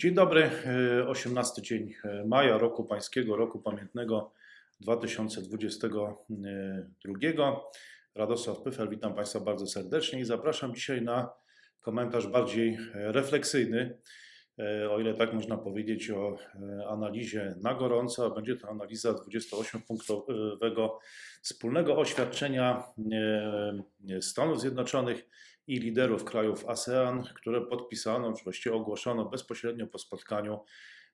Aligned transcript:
Dzień 0.00 0.14
dobry, 0.14 0.50
e, 1.00 1.08
18 1.08 1.62
dzień 1.62 1.94
e, 2.04 2.24
maja 2.24 2.58
roku 2.58 2.84
pańskiego, 2.84 3.36
roku 3.36 3.58
pamiętnego 3.58 4.32
2022. 4.80 7.60
Radosław 8.14 8.62
Pyfel, 8.62 8.88
witam 8.88 9.14
Państwa 9.14 9.40
bardzo 9.40 9.66
serdecznie 9.66 10.20
i 10.20 10.24
zapraszam 10.24 10.74
dzisiaj 10.74 11.02
na 11.02 11.30
komentarz 11.80 12.26
bardziej 12.26 12.74
e, 12.74 12.78
refleksyjny, 13.12 13.98
e, 14.58 14.90
o 14.90 15.00
ile 15.00 15.14
tak 15.14 15.32
można 15.32 15.58
powiedzieć 15.58 16.10
o 16.10 16.36
e, 16.36 16.38
analizie 16.88 17.54
na 17.62 17.74
gorąco, 17.74 18.30
będzie 18.30 18.56
to 18.56 18.68
analiza 18.68 19.12
28-punktowego 19.12 20.90
wspólnego 21.42 21.96
oświadczenia 21.96 22.82
e, 24.10 24.22
Stanów 24.22 24.60
Zjednoczonych 24.60 25.24
i 25.68 25.80
liderów 25.80 26.24
krajów 26.24 26.68
ASEAN, 26.68 27.24
które 27.34 27.60
podpisano, 27.60 28.32
czy 28.32 28.44
właściwie 28.44 28.74
ogłoszono 28.74 29.24
bezpośrednio 29.24 29.86
po 29.86 29.98
spotkaniu 29.98 30.60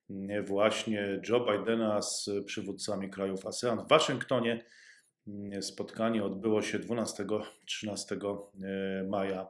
mm, 0.09 0.45
właśnie 0.45 1.21
Joe 1.29 1.45
Bidena 1.45 2.01
z 2.01 2.29
przywódcami 2.45 3.09
krajów 3.09 3.45
ASEAN 3.45 3.79
w 3.85 3.87
Waszyngtonie. 3.87 4.65
Mm, 5.27 5.61
Spotkanie 5.63 6.23
odbyło 6.23 6.61
się 6.61 6.79
12-13 6.79 7.37
maja 9.09 9.47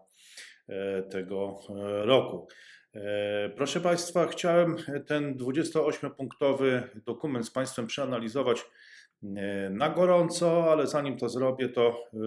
e, 0.67 1.03
tego 1.03 1.59
e, 1.69 2.05
roku. 2.05 2.47
E, 2.93 3.49
Proszę 3.49 3.81
Państwa, 3.81 4.27
chciałem 4.27 4.75
ten 5.07 5.37
28-punktowy 5.37 6.81
dokument 7.05 7.45
z 7.45 7.51
Państwem 7.51 7.87
przeanalizować 7.87 8.65
e, 9.23 9.69
na 9.69 9.89
gorąco, 9.89 10.71
ale 10.71 10.87
zanim 10.87 11.17
to 11.17 11.29
zrobię, 11.29 11.69
to 11.69 12.03
e, 12.13 12.17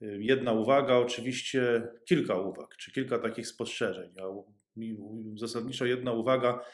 jedna 0.00 0.52
uwaga, 0.52 0.96
oczywiście 0.96 1.88
kilka 2.04 2.34
uwag, 2.34 2.76
czy 2.76 2.92
kilka 2.92 3.18
takich 3.18 3.46
spostrzeżeń. 3.46 4.10
A 4.20 4.24
Zasadniczo 5.36 5.84
jedna 5.84 6.12
uwaga 6.12 6.64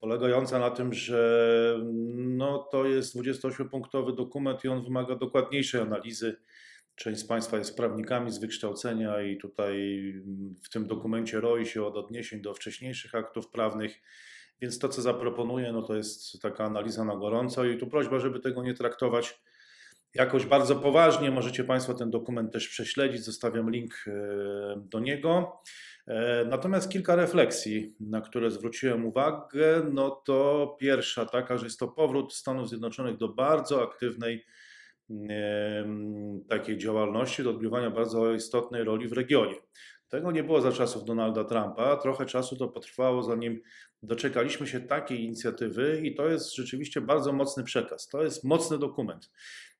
polegająca 0.00 0.58
na 0.58 0.70
tym, 0.70 0.92
że 0.92 1.80
no, 2.14 2.68
to 2.72 2.86
jest 2.86 3.16
28-punktowy 3.16 4.14
dokument 4.14 4.64
i 4.64 4.68
on 4.68 4.84
wymaga 4.84 5.16
dokładniejszej 5.16 5.80
analizy. 5.80 6.36
Część 6.94 7.20
z 7.20 7.26
Państwa 7.26 7.58
jest 7.58 7.76
prawnikami 7.76 8.30
z 8.30 8.38
wykształcenia 8.38 9.22
i 9.22 9.36
tutaj 9.36 9.76
w 10.64 10.68
tym 10.68 10.86
dokumencie 10.86 11.40
roi 11.40 11.66
się 11.66 11.84
od 11.84 11.96
odniesień 11.96 12.42
do 12.42 12.54
wcześniejszych 12.54 13.14
aktów 13.14 13.48
prawnych. 13.48 14.02
Więc 14.60 14.78
to, 14.78 14.88
co 14.88 15.02
zaproponuję, 15.02 15.72
no 15.72 15.82
to 15.82 15.96
jest 15.96 16.42
taka 16.42 16.64
analiza 16.64 17.04
na 17.04 17.16
gorąco 17.16 17.64
i 17.64 17.78
tu 17.78 17.86
prośba, 17.86 18.18
żeby 18.18 18.40
tego 18.40 18.62
nie 18.62 18.74
traktować 18.74 19.40
jakoś 20.16 20.46
bardzo 20.46 20.76
poważnie. 20.76 21.30
Możecie 21.30 21.64
Państwo 21.64 21.94
ten 21.94 22.10
dokument 22.10 22.52
też 22.52 22.68
prześledzić, 22.68 23.24
zostawiam 23.24 23.70
link 23.70 23.94
e, 24.06 24.12
do 24.76 25.00
niego. 25.00 25.60
E, 26.06 26.44
Natomiast 26.44 26.90
kilka 26.90 27.16
refleksji, 27.16 27.96
na 28.00 28.20
które 28.20 28.50
zwróciłem 28.50 29.06
uwagę, 29.06 29.82
no 29.92 30.10
to 30.10 30.76
pierwsza 30.80 31.26
taka, 31.26 31.58
że 31.58 31.66
jest 31.66 31.78
to 31.78 31.88
powrót 31.88 32.34
Stanów 32.34 32.68
Zjednoczonych 32.68 33.16
do 33.16 33.28
bardzo 33.28 33.82
aktywnej 33.82 34.44
takiej 36.48 36.78
działalności, 36.78 37.42
do 37.42 37.50
odgrywania 37.50 37.90
bardzo 37.90 38.32
istotnej 38.32 38.84
roli 38.84 39.08
w 39.08 39.12
regionie. 39.12 39.54
Tego 40.08 40.32
nie 40.32 40.44
było 40.44 40.60
za 40.60 40.72
czasów 40.72 41.04
Donalda 41.04 41.44
Trumpa. 41.44 41.96
Trochę 41.96 42.26
czasu 42.26 42.56
to 42.56 42.68
potrwało, 42.68 43.22
zanim 43.22 43.60
doczekaliśmy 44.02 44.66
się 44.66 44.80
takiej 44.80 45.24
inicjatywy, 45.24 46.00
i 46.04 46.14
to 46.14 46.28
jest 46.28 46.54
rzeczywiście 46.54 47.00
bardzo 47.00 47.32
mocny 47.32 47.64
przekaz. 47.64 48.08
To 48.08 48.22
jest 48.22 48.44
mocny 48.44 48.78
dokument. 48.78 49.30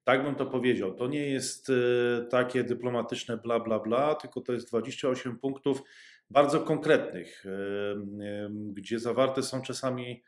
Tak 0.07 0.25
bym 0.25 0.35
to 0.35 0.47
powiedział. 0.47 0.95
To 0.95 1.07
nie 1.07 1.31
jest 1.31 1.71
e, 1.71 2.25
takie 2.25 2.65
dyplomatyczne 2.65 3.37
bla, 3.37 3.61
bla, 3.61 3.79
bla, 3.79 4.15
tylko 4.15 4.41
to 4.41 4.53
jest 4.53 4.69
28 4.69 5.39
punktów 5.39 5.83
bardzo 6.31 6.61
konkretnych, 6.61 7.47
e, 7.47 7.51
e, 7.51 8.49
gdzie 8.51 8.99
zawarte 8.99 9.43
są 9.43 9.63
czasami 9.63 10.23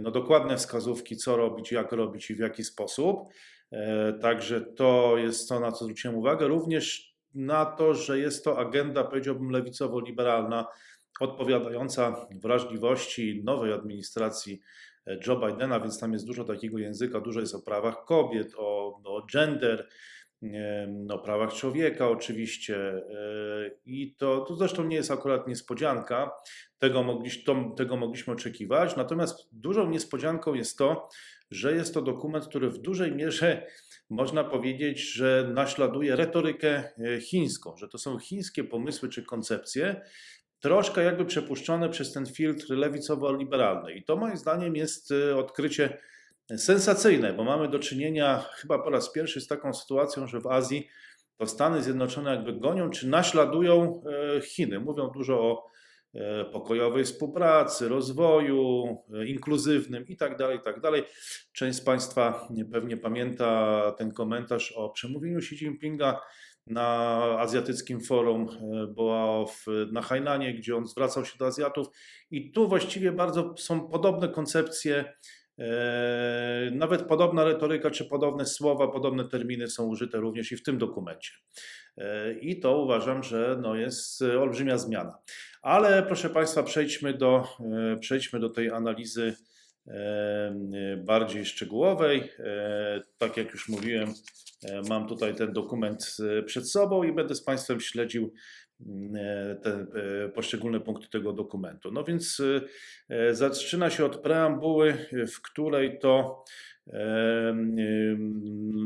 no, 0.00 0.10
dokładne 0.10 0.56
wskazówki, 0.56 1.16
co 1.16 1.36
robić, 1.36 1.72
jak 1.72 1.92
robić 1.92 2.30
i 2.30 2.34
w 2.34 2.38
jaki 2.38 2.64
sposób. 2.64 3.32
E, 3.72 4.12
Także 4.12 4.60
to 4.60 5.14
jest 5.18 5.48
to, 5.48 5.60
na 5.60 5.72
co 5.72 5.84
zwróciłem 5.84 6.16
uwagę. 6.16 6.48
Również 6.48 7.16
na 7.34 7.66
to, 7.66 7.94
że 7.94 8.18
jest 8.18 8.44
to 8.44 8.58
agenda, 8.58 9.04
powiedziałbym, 9.04 9.50
lewicowo-liberalna, 9.50 10.66
odpowiadająca 11.20 12.26
wrażliwości 12.42 13.42
nowej 13.44 13.72
administracji 13.72 14.60
Joe 15.26 15.36
Bidena, 15.36 15.80
więc 15.80 16.00
tam 16.00 16.12
jest 16.12 16.26
dużo 16.26 16.44
takiego 16.44 16.78
języka, 16.78 17.20
dużo 17.20 17.40
jest 17.40 17.54
o 17.54 17.62
prawach 17.62 18.04
kobiet, 18.04 18.54
o, 18.56 19.00
o 19.04 19.26
gender, 19.32 19.88
o 21.10 21.18
prawach 21.18 21.54
człowieka 21.54 22.08
oczywiście. 22.08 22.76
e, 22.76 23.70
I 23.84 24.14
to, 24.14 24.40
to 24.40 24.56
zresztą 24.56 24.84
nie 24.84 24.96
jest 24.96 25.10
akurat 25.10 25.48
niespodzianka, 25.48 26.30
tego, 26.78 27.18
to, 27.46 27.74
tego 27.76 27.96
mogliśmy 27.96 28.32
oczekiwać. 28.32 28.96
Natomiast 28.96 29.48
dużą 29.52 29.90
niespodzianką 29.90 30.54
jest 30.54 30.78
to, 30.78 31.08
że 31.50 31.74
jest 31.74 31.94
to 31.94 32.02
dokument, 32.02 32.46
który 32.46 32.70
w 32.70 32.78
dużej 32.78 33.12
mierze 33.12 33.66
można 34.10 34.44
powiedzieć, 34.44 35.12
że 35.12 35.50
naśladuje 35.54 36.16
retorykę 36.16 36.84
e, 36.98 37.20
chińską, 37.20 37.76
że 37.76 37.88
to 37.88 37.98
są 37.98 38.18
chińskie 38.18 38.64
pomysły 38.64 39.08
czy 39.08 39.22
koncepcje, 39.22 40.00
troszkę 40.62 41.04
jakby 41.04 41.24
przepuszczone 41.24 41.88
przez 41.88 42.12
ten 42.12 42.26
filtr 42.26 42.66
lewicowo-liberalny. 42.70 43.94
I 43.94 44.04
to 44.04 44.16
moim 44.16 44.36
zdaniem 44.36 44.76
jest 44.76 45.10
e, 45.10 45.36
odkrycie 45.36 45.98
sensacyjne, 46.56 47.32
bo 47.32 47.44
mamy 47.44 47.68
do 47.68 47.78
czynienia 47.78 48.44
chyba 48.54 48.78
po 48.78 48.90
raz 48.90 49.12
pierwszy 49.12 49.40
z 49.40 49.46
taką 49.46 49.74
sytuacją, 49.74 50.26
że 50.26 50.40
w 50.40 50.46
Azji 50.46 50.88
to 51.36 51.46
Stany 51.46 51.82
Zjednoczone 51.82 52.30
jakby 52.30 52.52
gonią 52.52 52.90
czy 52.90 53.08
naśladują 53.08 54.02
e, 54.36 54.40
Chiny. 54.40 54.80
Mówią 54.80 55.10
dużo 55.10 55.40
o 55.40 55.70
e, 56.14 56.44
pokojowej 56.44 57.04
współpracy, 57.04 57.88
rozwoju 57.88 58.84
inkluzywnym 59.26 60.06
i 60.06 60.16
tak 60.16 60.36
dalej, 60.36 60.58
i 60.58 60.60
tak. 60.60 60.80
Część 61.52 61.78
z 61.78 61.80
Państwa 61.80 62.48
pewnie 62.72 62.96
pamięta 62.96 63.92
ten 63.98 64.12
komentarz 64.12 64.72
o 64.72 64.90
przemówieniu 64.90 65.38
Xi 65.38 65.54
Jinpinga 65.54 66.20
na 66.66 67.18
Azjatyckim 67.38 68.00
Forum 68.00 68.48
e, 68.48 68.86
była 68.86 69.46
w, 69.46 69.66
na 69.92 70.02
Hainanie, 70.02 70.54
gdzie 70.54 70.76
on 70.76 70.86
zwracał 70.86 71.24
się 71.24 71.38
do 71.38 71.46
Azjatów 71.46 71.86
i 72.30 72.52
tu 72.52 72.68
właściwie 72.68 73.12
bardzo 73.12 73.54
są 73.58 73.88
podobne 73.88 74.28
koncepcje, 74.28 75.14
e, 75.58 76.70
nawet 76.72 77.02
podobna 77.02 77.44
retoryka, 77.44 77.90
czy 77.90 78.04
podobne 78.04 78.46
słowa, 78.46 78.88
podobne 78.88 79.28
terminy 79.28 79.68
są 79.68 79.86
użyte 79.86 80.18
również 80.18 80.52
i 80.52 80.56
w 80.56 80.62
tym 80.62 80.78
dokumencie. 80.78 81.32
E, 81.98 82.32
I 82.32 82.60
to 82.60 82.78
uważam, 82.78 83.22
że 83.22 83.58
no 83.62 83.76
jest 83.76 84.22
olbrzymia 84.22 84.78
zmiana. 84.78 85.18
Ale 85.62 86.02
proszę 86.02 86.30
Państwa, 86.30 86.62
przejdźmy 86.62 87.14
do, 87.14 87.48
przejdźmy 88.00 88.40
do 88.40 88.50
tej 88.50 88.70
analizy 88.70 89.36
bardziej 90.96 91.44
szczegółowej. 91.44 92.30
Tak 93.18 93.36
jak 93.36 93.50
już 93.50 93.68
mówiłem, 93.68 94.14
mam 94.88 95.08
tutaj 95.08 95.34
ten 95.34 95.52
dokument 95.52 96.16
e, 96.38 96.42
przed 96.42 96.70
sobą 96.70 97.02
i 97.02 97.12
będę 97.12 97.34
z 97.34 97.42
Państwem 97.42 97.80
śledził 97.80 98.32
mm, 98.86 99.16
e, 99.16 99.56
te 99.56 99.70
e, 99.70 100.28
poszczególne 100.28 100.80
punkty 100.80 101.08
tego 101.08 101.32
dokumentu. 101.32 101.90
No 101.92 102.04
więc 102.04 102.40
e, 102.40 102.60
e, 103.16 103.34
zaczyna 103.34 103.90
się 103.90 104.04
od 104.04 104.16
preambuły, 104.16 104.96
e, 105.12 105.26
w 105.26 105.42
której 105.42 105.98
to 105.98 106.44
e, 106.86 107.56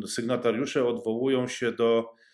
sygnatariusze 0.06 0.86
odwołują 0.88 1.48
się 1.48 1.72
do 1.72 2.04
e, 2.10 2.25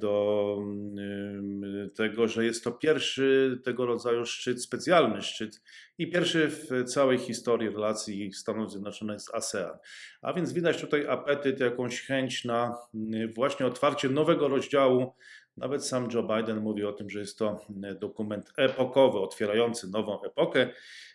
do 0.00 0.56
mm, 0.60 1.90
tego, 1.90 2.28
że 2.28 2.44
jest 2.44 2.64
to 2.64 2.72
pierwszy 2.72 3.58
tego 3.64 3.86
rodzaju 3.86 4.26
szczyt, 4.26 4.62
specjalny 4.62 5.22
szczyt 5.22 5.62
i 5.98 6.10
pierwszy 6.10 6.48
w 6.48 6.84
całej 6.84 7.18
historii 7.18 7.68
relacji 7.68 8.32
Stanów 8.32 8.70
Zjednoczonych 8.70 9.20
z 9.20 9.34
ASEAN. 9.34 9.78
A 10.22 10.32
więc 10.32 10.52
widać 10.52 10.80
tutaj 10.80 11.06
apetyt, 11.08 11.60
jakąś 11.60 12.02
chęć 12.02 12.44
na 12.44 12.74
mm, 12.94 13.32
właśnie 13.32 13.66
otwarcie 13.66 14.08
nowego 14.08 14.48
rozdziału. 14.48 15.14
Nawet 15.56 15.86
sam 15.86 16.08
Joe 16.14 16.22
Biden 16.22 16.60
mówi 16.60 16.84
o 16.84 16.92
tym, 16.92 17.10
że 17.10 17.20
jest 17.20 17.38
to 17.38 17.60
mm, 17.70 17.98
dokument 17.98 18.52
epokowy, 18.56 19.18
otwierający 19.18 19.90
nową 19.90 20.22
epokę, 20.22 20.68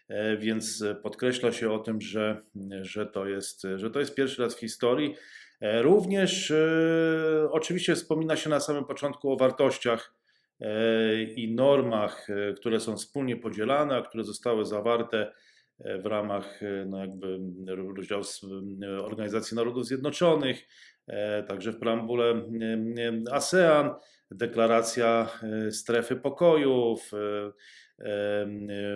e, 0.07 0.37
więc 0.37 0.83
podkreśla 1.03 1.51
się 1.51 1.71
o 1.71 1.79
tym, 1.79 2.01
że, 2.01 2.41
że, 2.81 3.05
to, 3.05 3.27
jest, 3.27 3.67
że 3.75 3.91
to 3.91 3.99
jest 3.99 4.15
pierwszy 4.15 4.41
raz 4.41 4.55
w 4.55 4.59
historii. 4.59 5.15
E, 5.63 5.81
Również 5.81 6.51
e, 6.51 7.51
oczywiście 7.51 7.95
wspomina 7.95 8.35
się 8.35 8.49
na 8.49 8.59
samym 8.59 8.85
początku 8.85 9.31
o 9.31 9.37
wartościach 9.37 10.15
e, 10.61 11.23
i 11.23 11.55
normach, 11.55 12.27
które 12.55 12.79
są 12.79 12.97
wspólnie 12.97 13.37
podzielane, 13.37 13.97
a 13.97 14.01
które 14.01 14.23
zostały 14.23 14.65
zawarte 14.65 15.31
w 15.79 16.05
ramach 16.05 16.59
no 16.85 16.99
jakby 16.99 17.39
rozdziału 17.67 18.23
Organizacji 19.03 19.55
Narodów 19.55 19.85
Zjednoczonych, 19.85 20.67
także 21.47 21.71
w 21.71 21.79
preambule 21.79 22.41
ASEAN, 23.31 23.89
deklaracja 24.31 25.29
strefy 25.71 26.15
pokoju, 26.15 26.95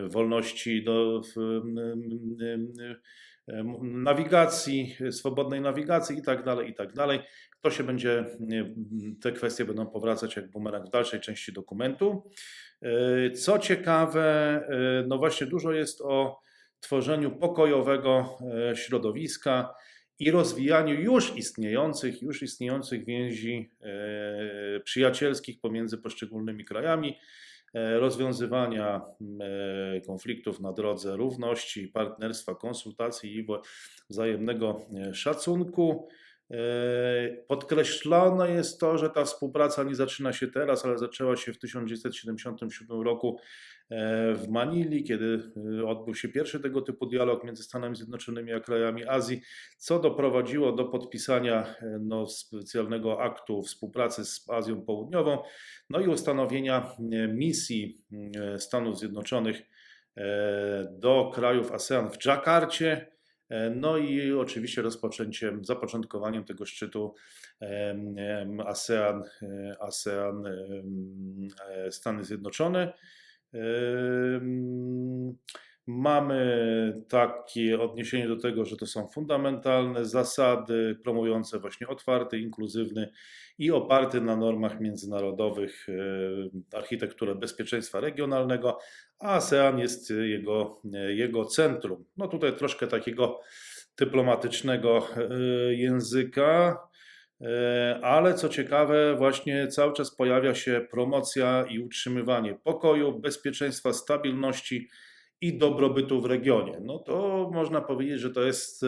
wolności 0.07 0.83
do 0.83 1.21
nawigacji, 3.81 4.95
swobodnej 5.11 5.61
nawigacji 5.61 6.17
i 6.17 6.21
tak 6.21 6.43
dalej, 6.43 6.69
i 6.69 6.73
tak 6.73 6.93
dalej. 6.93 7.19
To 7.61 7.71
się 7.71 7.83
będzie, 7.83 8.25
te 9.21 9.31
kwestie 9.31 9.65
będą 9.65 9.87
powracać 9.87 10.35
jak 10.35 10.51
bumerang 10.51 10.87
w 10.87 10.89
dalszej 10.91 11.19
części 11.19 11.53
dokumentu. 11.53 12.23
E, 12.81 13.31
Co 13.31 13.59
ciekawe, 13.59 14.23
e, 14.69 15.07
no 15.07 15.17
właśnie 15.17 15.47
dużo 15.47 15.71
jest 15.71 16.01
o 16.01 16.39
tworzeniu 16.79 17.31
pokojowego 17.31 18.37
e, 18.71 18.75
środowiska 18.75 19.73
i 20.19 20.31
rozwijaniu 20.31 21.01
już 21.01 21.37
istniejących, 21.37 22.21
już 22.21 22.41
istniejących 22.41 23.05
więzi 23.05 23.71
przyjacielskich 24.83 25.59
pomiędzy 25.59 25.97
poszczególnymi 25.97 26.65
krajami, 26.65 27.17
rozwiązywania 27.73 29.01
m, 29.21 29.39
e, 29.41 30.01
konfliktów 30.01 30.59
na 30.59 30.73
drodze 30.73 31.17
równości, 31.17 31.87
partnerstwa, 31.87 32.55
konsultacji 32.55 33.37
i 33.37 33.47
wzajemnego 34.09 34.81
e, 34.95 35.13
szacunku. 35.13 36.07
E, 36.51 36.57
Podkreślone 37.47 38.51
jest 38.51 38.79
to, 38.79 38.97
że 38.97 39.09
ta 39.09 39.25
współpraca 39.25 39.83
nie 39.83 39.95
zaczyna 39.95 40.33
się 40.33 40.47
teraz, 40.47 40.85
ale 40.85 40.97
zaczęła 40.97 41.35
się 41.35 41.53
w 41.53 41.59
1977 41.59 43.01
roku 43.01 43.39
e, 43.89 44.33
w 44.33 44.49
Manili, 44.49 45.03
kiedy 45.03 45.51
e, 45.79 45.87
odbył 45.87 46.15
się 46.15 46.29
pierwszy 46.29 46.59
tego 46.59 46.81
typu 46.81 47.05
dialog 47.05 47.43
między 47.43 47.63
Stanami 47.63 47.95
Zjednoczonymi 47.95 48.53
a 48.53 48.59
krajami 48.59 49.07
Azji, 49.07 49.41
co 49.77 49.99
doprowadziło 49.99 50.71
do 50.71 50.85
podpisania 50.85 51.75
e, 51.81 51.99
no, 52.01 52.27
specjalnego 52.27 53.21
aktu 53.21 53.63
współpracy 53.63 54.25
z 54.25 54.49
Azją 54.49 54.81
Południową, 54.81 55.37
no 55.89 55.99
i 55.99 56.07
ustanowienia 56.07 56.91
misji 57.33 58.01
Stanów 58.57 58.99
Zjednoczonych 58.99 59.61
do 60.91 61.31
krajów 61.33 61.71
ASEAN 61.71 62.09
w 62.09 62.17
Dżakarcie. 62.17 63.16
E, 63.49 63.69
No 63.69 63.97
i 63.97 64.33
oczywiście 64.33 64.81
rozpoczęciem, 64.81 65.65
zapoczątkowaniem 65.65 66.43
tego 66.43 66.65
szczytu 66.65 67.15
ASEAN, 68.65 69.23
e, 69.41 69.75
ASEAN 69.81 70.43
e, 70.45 71.91
Stany 71.91 72.23
Zjednoczone. 72.23 72.93
Mamy 75.87 77.01
takie 77.09 77.79
odniesienie 77.79 78.27
do 78.27 78.37
tego, 78.37 78.65
że 78.65 78.77
to 78.77 78.85
są 78.85 79.07
fundamentalne 79.07 80.05
zasady 80.05 80.97
promujące 81.03 81.59
właśnie 81.59 81.87
otwarty, 81.87 82.39
inkluzywny 82.39 83.11
i 83.57 83.71
oparty 83.71 84.21
na 84.21 84.35
normach 84.35 84.79
międzynarodowych 84.79 85.87
e, 85.89 86.77
architekturę 86.77 87.35
bezpieczeństwa 87.35 87.99
regionalnego, 87.99 88.77
a 89.19 89.35
ASEAN 89.35 89.79
jest 89.79 90.09
jego, 90.09 90.81
jego 91.09 91.45
centrum. 91.45 92.05
No 92.17 92.27
tutaj 92.27 92.55
troszkę 92.55 92.87
takiego 92.87 93.39
dyplomatycznego 93.97 95.07
e, 95.17 95.73
języka, 95.73 96.79
e, 97.41 97.99
ale 98.03 98.33
co 98.33 98.49
ciekawe, 98.49 99.15
właśnie 99.15 99.67
cały 99.67 99.93
czas 99.93 100.15
pojawia 100.15 100.55
się 100.55 100.87
promocja 100.91 101.65
i 101.69 101.79
utrzymywanie 101.79 102.55
pokoju, 102.63 103.19
bezpieczeństwa, 103.19 103.93
stabilności 103.93 104.87
i 105.41 105.57
dobrobytu 105.57 106.21
w 106.21 106.25
regionie. 106.25 106.79
No 106.81 106.99
to 106.99 107.49
można 107.53 107.81
powiedzieć, 107.81 108.19
że 108.19 108.29
to 108.29 108.41
jest 108.41 108.83
e, 108.83 108.87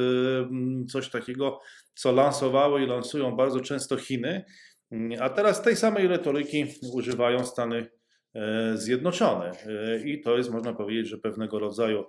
coś 0.87 1.09
takiego, 1.09 1.59
co 1.93 2.11
lansowały 2.11 2.83
i 2.83 2.87
lansują 2.87 3.35
bardzo 3.35 3.59
często 3.59 3.97
Chiny, 3.97 4.45
Mm, 4.91 5.21
a 5.21 5.29
teraz 5.29 5.61
tej 5.61 5.75
samej 5.75 6.07
retoryki 6.07 6.65
używają 6.93 7.45
Stany 7.45 7.89
e, 8.35 8.77
Zjednoczone. 8.77 9.51
E, 9.51 9.99
I 10.05 10.21
to 10.21 10.37
jest, 10.37 10.51
można 10.51 10.73
powiedzieć, 10.73 11.07
że 11.07 11.17
pewnego 11.17 11.59
rodzaju 11.59 12.05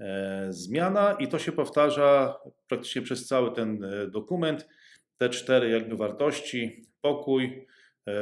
e, 0.00 0.46
zmiana, 0.50 1.12
i 1.12 1.28
to 1.28 1.38
się 1.38 1.52
powtarza 1.52 2.36
praktycznie 2.68 3.02
przez 3.02 3.26
cały 3.26 3.52
ten 3.52 3.86
dokument. 4.08 4.68
Te 5.18 5.28
cztery 5.28 5.70
jakby 5.70 5.96
wartości: 5.96 6.86
pokój, 7.00 7.66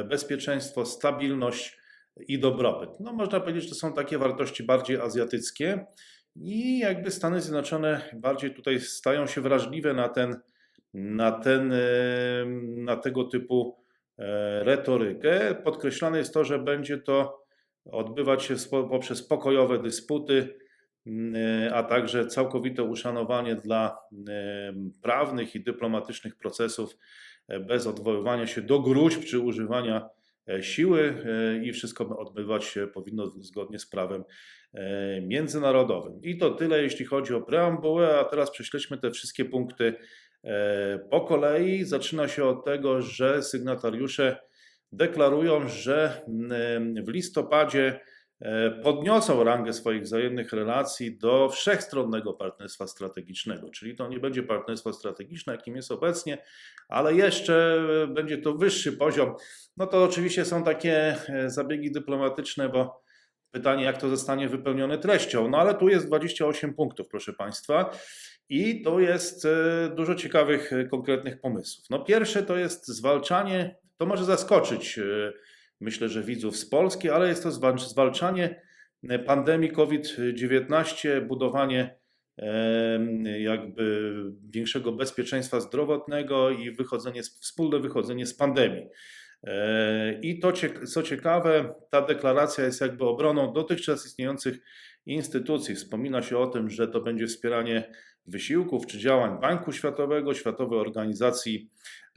bezpieczeństwo, 0.09 0.85
stabilność 0.85 1.80
i 2.27 2.39
dobrobyt. 2.39 2.89
No, 2.99 3.13
można 3.13 3.39
powiedzieć, 3.39 3.63
że 3.63 3.69
to 3.69 3.75
są 3.75 3.93
takie 3.93 4.17
wartości 4.17 4.63
bardziej 4.63 4.97
azjatyckie, 4.97 5.85
i 6.35 6.79
jakby 6.79 7.11
Stany 7.11 7.41
Zjednoczone 7.41 8.01
bardziej 8.13 8.53
tutaj 8.53 8.79
stają 8.79 9.27
się 9.27 9.41
wrażliwe 9.41 9.93
na 9.93 10.09
ten, 10.09 10.35
na 10.93 11.31
ten, 11.31 11.73
e, 11.73 11.77
na 12.77 12.95
tego 12.95 13.23
typu 13.23 13.77
e, 14.17 14.63
retorykę. 14.63 15.55
Podkreślane 15.55 16.17
jest 16.17 16.33
to, 16.33 16.43
że 16.43 16.59
będzie 16.59 16.97
to 16.97 17.45
odbywać 17.85 18.43
się 18.43 18.55
poprzez 18.69 19.27
pokojowe 19.27 19.79
dysputy, 19.79 20.57
e, 21.07 21.73
a 21.73 21.83
także 21.83 22.27
całkowite 22.27 22.83
uszanowanie 22.83 23.55
dla 23.55 23.97
prawnych 25.01 25.55
i 25.55 25.63
dyplomatycznych 25.63 26.35
procesów 26.35 26.97
bez 27.67 27.87
odwoływania 27.87 28.47
się 28.47 28.61
do 28.61 28.79
gruźb 28.79 29.23
czy 29.23 29.39
używania 29.39 30.09
siły 30.61 31.23
e, 31.25 31.65
i 31.65 31.73
wszystko 31.73 32.17
odbywać 32.17 32.63
się 32.63 32.87
powinno 32.87 33.27
zgodnie 33.27 33.79
z 33.79 33.85
prawem 33.85 34.23
e, 34.73 35.21
międzynarodowym. 35.21 36.21
I 36.23 36.37
to 36.37 36.51
tyle, 36.51 36.83
jeśli 36.83 37.05
chodzi 37.05 37.33
o 37.33 37.41
preambułę, 37.41 38.19
a 38.19 38.23
teraz 38.23 38.51
prześledźmy 38.51 38.97
te 38.97 39.11
wszystkie 39.11 39.45
punkty 39.45 39.93
e, 40.43 40.99
po 41.11 41.21
kolei. 41.21 41.83
Zaczyna 41.83 42.27
się 42.27 42.45
od 42.45 42.65
tego, 42.65 43.01
że 43.01 43.43
sygnatariusze 43.43 44.37
deklarują, 44.91 45.67
że 45.67 46.21
w 47.03 47.07
listopadzie 47.07 47.85
e, 47.87 47.99
podniosą 48.83 49.43
rangę 49.43 49.73
swoich 49.73 50.03
wzajemnych 50.03 50.53
relacji 50.53 51.17
do 51.17 51.49
wszechstronnego 51.49 52.33
partnerstwa 52.33 52.87
strategicznego, 52.87 53.69
czyli 53.69 53.95
to 53.95 54.07
nie 54.07 54.19
będzie 54.19 54.43
partnerstwo 54.43 54.93
strategiczne, 54.93 55.53
jakim 55.53 55.75
jest 55.75 55.91
obecnie, 55.91 56.37
ale 56.89 57.15
jeszcze 57.15 57.83
e, 58.03 58.07
będzie 58.07 58.37
to 58.37 58.53
wyższy 58.53 58.93
poziom. 58.93 59.35
No 59.77 59.87
to 59.87 60.03
oczywiście 60.03 60.45
są 60.45 60.63
takie 60.63 61.15
e, 61.29 61.49
zabiegi 61.49 61.91
dyplomatyczne, 61.91 62.69
bo 62.69 63.03
pytanie, 63.51 63.83
jak 63.83 63.97
to 63.97 64.09
zostanie 64.09 64.49
wypełnione 64.49 64.97
treścią. 64.97 65.49
No 65.49 65.57
ale 65.57 65.75
tu 65.75 65.89
jest 65.89 66.07
28 66.07 66.73
punktów, 66.73 67.07
proszę 67.07 67.33
Państwa. 67.33 67.91
I 68.49 68.81
to 68.81 68.99
jest 68.99 69.45
e, 69.45 69.49
dużo 69.95 70.15
ciekawych, 70.15 70.73
e, 70.73 70.85
konkretnych 70.85 71.41
pomysłów. 71.41 71.85
No 71.89 71.99
pierwsze 71.99 72.43
to 72.43 72.57
jest 72.57 72.87
zwalczanie, 72.87 73.75
to 73.97 74.05
może 74.05 74.25
zaskoczyć 74.25 74.99
e, 74.99 75.03
myślę, 75.81 76.09
że 76.09 76.23
widzów 76.23 76.57
z 76.57 76.69
Polski, 76.69 77.09
ale 77.09 77.27
jest 77.27 77.43
to 77.43 77.49
zwal- 77.49 77.79
zwalczanie 77.79 78.61
e, 79.09 79.19
pandemii 79.19 79.71
COVID-19, 79.71 81.27
budowanie 81.27 82.01
jakby 83.39 84.13
większego 84.49 84.91
bezpieczeństwa 84.91 85.59
zdrowotnego 85.59 86.49
i 86.49 86.71
wychodzenie, 86.71 87.23
wspólne 87.23 87.79
wychodzenie 87.79 88.25
z 88.25 88.33
pandemii. 88.33 88.87
E, 89.43 90.19
I 90.21 90.39
to, 90.39 90.53
co 90.87 91.03
ciekawe, 91.03 91.73
ta 91.89 92.01
deklaracja 92.01 92.63
jest 92.65 92.81
jakby 92.81 93.05
obroną 93.05 93.53
dotychczas 93.53 94.05
istniejących 94.05 94.57
instytucji. 95.05 95.75
Wspomina 95.75 96.21
się 96.21 96.37
o 96.37 96.47
tym, 96.47 96.69
że 96.69 96.87
to 96.87 97.01
będzie 97.01 97.27
wspieranie 97.27 97.91
wysiłków 98.25 98.87
czy 98.87 98.99
działań 98.99 99.41
Banku 99.41 99.71
Światowego, 99.71 100.33
Światowej 100.33 100.79
Organizacji 100.79 101.69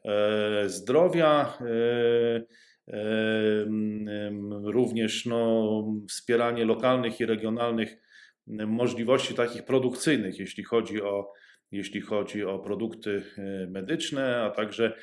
e, 0.05 0.69
Zdrowia, 0.69 1.59
również 4.63 5.27
no, 5.27 5.85
wspieranie 6.09 6.65
lokalnych 6.65 7.21
i 7.21 7.27
regionalnych 7.27 7.97
możliwości 8.67 9.35
takich 9.35 9.65
produkcyjnych, 9.65 10.39
jeśli 10.39 10.65
chodzi 10.65 11.03
o, 11.03 11.33
jeśli 11.71 12.01
chodzi 12.01 12.45
o 12.45 12.59
produkty 12.59 13.23
e, 13.39 13.67
medyczne, 13.67 14.43
a 14.43 14.51
także 14.51 14.97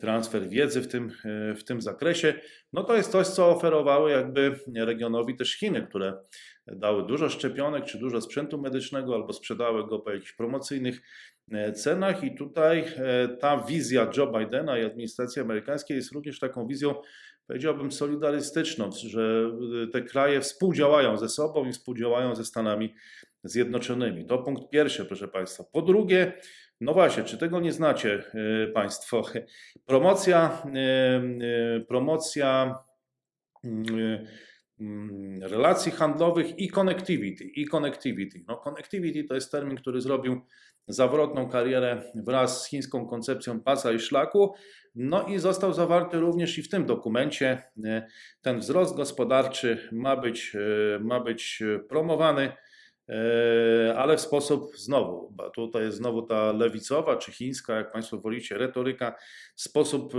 transfer 0.00 0.48
wiedzy 0.48 0.80
w 0.80 0.88
tym, 0.88 1.12
e, 1.24 1.54
w 1.54 1.64
tym 1.64 1.80
zakresie. 1.80 2.34
No 2.72 2.84
to 2.84 2.96
jest 2.96 3.12
coś, 3.12 3.26
co 3.26 3.50
oferowały 3.50 4.10
jakby 4.10 4.60
regionowi 4.76 5.36
też 5.36 5.58
Chiny, 5.58 5.86
które 5.86 6.14
dały 6.66 7.06
dużo 7.06 7.28
szczepionek 7.28 7.84
czy 7.84 7.98
dużo 7.98 8.20
sprzętu 8.20 8.60
medycznego 8.60 9.14
albo 9.14 9.32
sprzedały 9.32 9.86
go 9.86 9.98
po 9.98 10.10
jakichś 10.10 10.32
promocyjnych 10.32 11.02
cenach 11.74 12.24
i 12.24 12.34
tutaj 12.34 12.84
e, 12.96 13.28
ta 13.28 13.56
wizja 13.56 14.10
Joe 14.16 14.26
Bidena 14.26 14.78
i 14.78 14.84
administracji 14.84 15.42
amerykańskiej 15.42 15.96
jest 15.96 16.12
również 16.12 16.38
taką 16.38 16.66
wizją, 16.66 16.94
powiedziałbym, 17.46 17.92
solidarystyczną, 17.92 18.90
że 18.92 19.50
e, 19.84 19.86
te 19.86 20.02
kraje 20.02 20.40
współdziałają 20.40 21.16
ze 21.16 21.28
sobą 21.28 21.66
i 21.66 21.72
współdziałają 21.72 22.34
ze 22.34 22.44
Stanami 22.44 22.94
Zjednoczonymi. 23.44 24.26
To 24.26 24.38
punkt 24.38 24.70
pierwszy, 24.70 25.04
proszę 25.04 25.28
Państwa. 25.28 25.64
Po 25.72 25.82
drugie, 25.82 26.32
no 26.80 26.94
właśnie, 26.94 27.24
czy 27.24 27.38
tego 27.38 27.60
nie 27.60 27.72
znacie 27.72 28.24
e, 28.34 28.66
Państwo? 28.66 29.22
Promocja, 29.86 30.62
e, 30.74 30.78
e, 31.76 31.80
promocja 31.80 32.78
mm, 33.64 34.26
mm, 34.80 35.42
relacji 35.42 35.92
handlowych 35.92 36.58
i 36.58 36.68
connectivity. 36.68 37.44
I 37.44 37.66
connectivity. 37.66 38.44
No, 38.48 38.56
connectivity 38.56 39.24
to 39.24 39.34
jest 39.34 39.52
termin, 39.52 39.76
który 39.76 40.00
zrobił 40.00 40.40
zawrotną 40.88 41.48
karierę 41.48 42.02
wraz 42.14 42.62
z 42.62 42.68
chińską 42.68 43.06
koncepcją 43.06 43.60
pasa 43.60 43.92
i 43.92 43.98
szlaku. 43.98 44.54
No 44.94 45.26
i 45.26 45.38
został 45.38 45.72
zawarty 45.72 46.20
również 46.20 46.58
i 46.58 46.62
w 46.62 46.68
tym 46.68 46.86
dokumencie. 46.86 47.62
E, 47.84 48.06
Ten 48.42 48.58
wzrost 48.58 48.96
gospodarczy 48.96 49.88
ma 49.92 50.16
być, 50.16 50.52
e, 50.54 50.98
ma 50.98 51.20
być 51.20 51.62
promowany, 51.88 52.52
e, 53.08 53.94
ale 53.96 54.16
w 54.16 54.20
sposób 54.20 54.76
znowu, 54.76 55.36
tutaj 55.54 55.82
jest 55.82 55.96
znowu 55.96 56.22
ta 56.22 56.52
lewicowa 56.52 57.16
czy 57.16 57.32
chińska, 57.32 57.76
jak 57.76 57.92
Państwo 57.92 58.18
wolicie, 58.18 58.58
retoryka, 58.58 59.14
w 59.56 59.62
sposób 59.62 60.12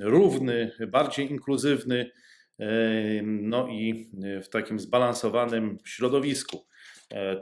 równy, 0.00 0.72
bardziej 0.88 1.30
inkluzywny, 1.30 2.10
no 3.22 3.68
i 3.68 4.10
w 4.42 4.48
takim 4.48 4.78
zbalansowanym 4.78 5.78
środowisku. 5.84 6.66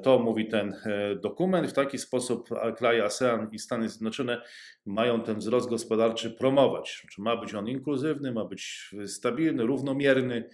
To 0.03 0.19
mówi 0.19 0.49
ten 0.49 0.75
dokument. 1.23 1.69
W 1.69 1.73
taki 1.73 1.99
sposób 1.99 2.49
kraje 2.77 3.05
ASEAN 3.05 3.49
i 3.53 3.59
Stany 3.59 3.89
Zjednoczone 3.89 4.43
mają 4.87 5.23
ten 5.23 5.39
wzrost 5.39 5.69
gospodarczy 5.69 6.31
promować. 6.31 7.07
Ma 7.19 7.37
być 7.37 7.55
on 7.55 7.69
inkluzywny, 7.69 8.33
ma 8.33 8.45
być 8.45 8.91
stabilny, 9.07 9.67
równomierny, 9.67 10.49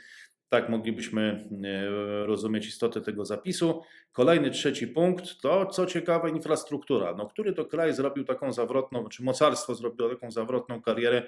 tak 0.49 0.69
moglibyśmy 0.69 1.49
e, 1.65 2.27
rozumieć 2.27 2.67
istotę 2.67 3.01
tego 3.01 3.25
zapisu. 3.25 3.83
Kolejny, 4.13 4.51
trzeci 4.51 4.87
punkt 4.87 5.41
to, 5.43 5.67
co 5.67 5.87
ciekawe, 5.87 6.31
infrastruktura. 6.31 7.15
No, 7.19 7.27
który 7.27 7.53
to 7.53 7.65
kraj 7.65 7.93
zrobił 7.93 8.25
taką 8.25 8.53
zawrotną, 8.53 9.09
czy 9.09 9.23
mocarstwo 9.23 9.75
zrobiło 9.75 10.09
taką 10.09 10.31
zawrotną 10.31 10.83
karierę, 10.83 11.23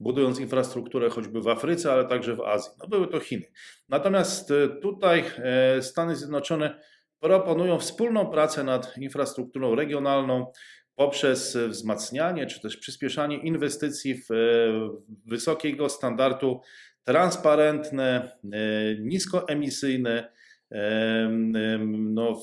budując 0.00 0.40
infrastrukturę 0.40 1.10
choćby 1.10 1.40
w 1.40 1.48
Afryce, 1.48 1.92
ale 1.92 2.04
także 2.04 2.36
w 2.36 2.40
Azji. 2.40 2.72
No, 2.78 2.88
były 2.88 3.08
to 3.08 3.20
Chiny. 3.20 3.46
Natomiast 3.88 4.50
e, 4.50 4.68
tutaj 4.68 5.24
e, 5.38 5.82
Stany 5.82 6.16
Zjednoczone 6.16 6.80
proponują 7.22 7.78
wspólną 7.78 8.26
pracę 8.26 8.64
nad 8.64 8.98
infrastrukturą 8.98 9.74
regionalną 9.74 10.52
poprzez 10.94 11.56
wzmacnianie 11.56 12.46
czy 12.46 12.60
też 12.60 12.76
przyspieszanie 12.76 13.36
inwestycji 13.36 14.14
w 14.14 14.28
wysokiego 15.26 15.88
standardu 15.88 16.60
transparentne, 17.04 18.32
e, 18.52 18.58
niskoemisyjne, 19.00 20.32
e, 20.72 21.28
no, 21.88 22.40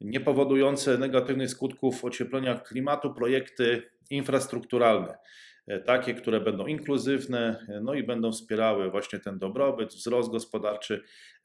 nie 0.00 0.20
powodujące 0.20 0.98
negatywnych 0.98 1.50
skutków 1.50 2.04
ocieplenia 2.04 2.54
klimatu 2.54 3.14
projekty 3.14 3.82
infrastrukturalne. 4.10 5.18
E, 5.66 5.80
takie, 5.80 6.14
które 6.14 6.40
będą 6.40 6.66
inkluzywne, 6.66 7.66
no 7.82 7.94
i 7.94 8.02
będą 8.02 8.32
wspierały 8.32 8.90
właśnie 8.90 9.18
ten 9.18 9.38
dobrobyt, 9.38 9.94
wzrost 9.94 10.30
gospodarczy, 10.30 11.02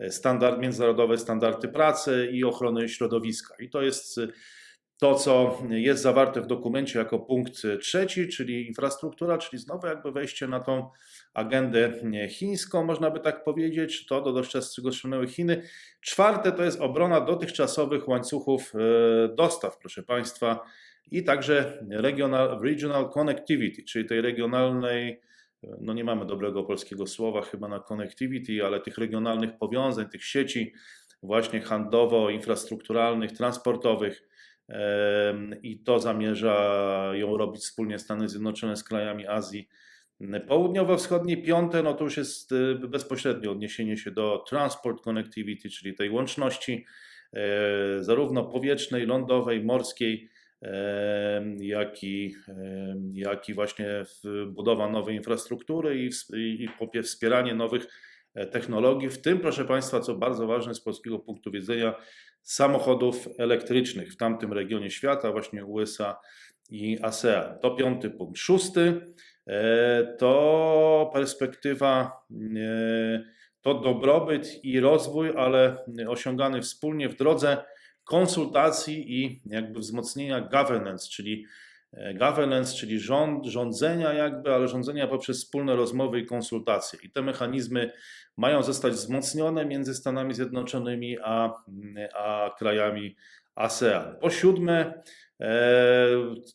standard, 0.10 0.60
międzynarodowe 0.60 1.18
standardy 1.18 1.68
pracy 1.68 2.30
i 2.32 2.44
ochrony 2.44 2.90
środowiska. 2.90 3.56
I 3.60 3.70
to 3.70 3.82
jest 3.82 4.20
to, 5.00 5.16
co 5.16 5.58
jest 5.70 6.02
zawarte 6.04 6.42
w 6.42 6.48
dokumencie 6.48 7.00
jako 7.00 7.20
punkt 7.20 7.62
trzeci, 7.82 8.28
czyli 8.28 8.68
infrastruktura, 8.68 9.38
czyli 9.38 9.62
znowu 9.62 9.88
jakby 9.88 10.12
wejście 10.12 10.48
na 10.48 10.60
tą 10.60 10.90
agendę 11.34 11.94
chińską, 12.30 12.84
można 12.84 13.12
by 13.12 13.20
tak 13.20 13.44
powiedzieć, 13.44 14.06
to 14.06 14.22
do 14.22 14.34
dotychczas 14.34 14.80
osiągnęły 14.86 15.28
Chiny. 15.28 15.62
Czwarte 16.02 16.52
to 16.52 16.64
jest 16.64 16.82
obrona 16.82 17.22
dotychczasowych 17.22 18.08
łańcuchów 18.08 18.74
e, 18.76 19.36
dostaw, 19.36 19.78
proszę 19.78 20.04
Państwa, 20.04 20.60
i 21.12 21.24
także 21.24 21.84
regional, 21.90 22.60
regional 22.62 23.10
connectivity, 23.10 23.84
czyli 23.84 24.06
tej 24.06 24.22
regionalnej, 24.22 25.22
no 25.82 25.94
nie 25.94 26.04
mamy 26.04 26.26
dobrego 26.26 26.64
polskiego 26.64 27.08
słowa 27.08 27.42
chyba 27.42 27.68
na 27.68 27.80
connectivity, 27.80 28.66
ale 28.66 28.80
tych 28.80 28.98
regionalnych 28.98 29.58
powiązań, 29.58 30.10
tych 30.10 30.26
sieci 30.26 30.74
właśnie 31.24 31.62
handlowo-infrastrukturalnych, 31.62 33.32
transportowych, 33.32 34.30
i 35.64 35.80
to 35.84 36.00
zamierza 36.00 37.12
ją 37.14 37.38
robić 37.38 37.62
wspólnie 37.62 38.00
Stany 38.00 38.30
Zjednoczone 38.30 38.76
z 38.76 38.84
krajami 38.84 39.28
Azji 39.28 39.70
Południowo-wschodniej. 40.48 41.44
Piąte, 41.44 41.84
no 41.84 41.94
to 41.94 42.04
już 42.04 42.18
jest 42.18 42.52
y, 42.52 42.76
bezpośrednie 42.76 43.52
odniesienie 43.52 43.98
się 43.98 44.12
do 44.12 44.44
transport 44.50 45.02
connectivity, 45.04 45.70
czyli 45.70 45.96
tej 45.96 46.10
łączności 46.10 46.86
e, 47.34 48.04
zarówno 48.04 48.46
powietrznej, 48.46 49.06
lądowej, 49.06 49.64
morskiej, 49.64 50.30
jak 51.60 52.04
i, 52.04 52.36
jak 53.14 53.50
i 53.50 53.54
właśnie 53.54 54.04
budowa 54.48 54.90
nowej 54.90 55.16
infrastruktury 55.16 56.10
i 56.60 57.02
wspieranie 57.04 57.56
nowych 57.56 57.88
e, 58.34 58.46
technologii, 58.46 59.10
w 59.10 59.22
tym, 59.22 59.40
proszę 59.40 59.66
Państwa, 59.66 60.00
co 60.00 60.16
bardzo 60.16 60.48
ważne 60.48 60.74
z 60.76 60.82
polskiego 60.82 61.20
punktu 61.20 61.52
widzenia, 61.52 61.96
samochodów 62.42 63.28
elektrycznych 63.38 64.14
w 64.14 64.18
tamtym 64.18 64.54
regionie 64.54 64.90
świata, 64.90 65.32
właśnie 65.32 65.66
USA 65.66 66.20
i 66.70 66.98
ASEAN. 67.02 67.60
To 67.60 67.76
piąty 67.76 68.10
punkt. 68.10 68.40
Szósty 68.40 69.14
e, 69.48 70.16
to 70.18 71.12
perspektywa, 71.14 72.12
e, 72.32 73.24
to 73.62 73.74
dobrobyt 73.74 74.66
i 74.66 74.80
rozwój, 74.80 75.34
ale 75.38 75.86
osiągany 76.08 76.62
wspólnie 76.62 77.10
w 77.10 77.16
drodze 77.16 77.58
konsultacji 78.10 79.24
i 79.24 79.42
jakby 79.46 79.80
wzmocnienia 79.80 80.42
governance, 80.42 81.10
czyli 81.10 81.46
e, 81.94 82.14
governance, 82.14 82.76
czyli 82.76 83.00
rząd, 83.00 83.46
rządzenia 83.46 84.14
jakby, 84.14 84.54
ale 84.54 84.68
rządzenia 84.68 85.08
poprzez 85.08 85.38
wspólne 85.38 85.76
rozmowy 85.76 86.20
i 86.20 86.26
konsultacje. 86.26 87.00
I 87.04 87.12
te 87.12 87.22
mechanizmy 87.22 87.92
mają 88.38 88.64
zostać 88.64 88.94
wzmocnione 88.94 89.66
między 89.66 89.94
Stanami 89.94 90.34
Zjednoczonymi 90.34 91.18
a, 91.24 91.54
a 92.16 92.56
krajami 92.58 93.16
ASEAN. 93.56 94.16
Po 94.22 94.30
siódme, 94.30 95.04
e, 95.42 96.08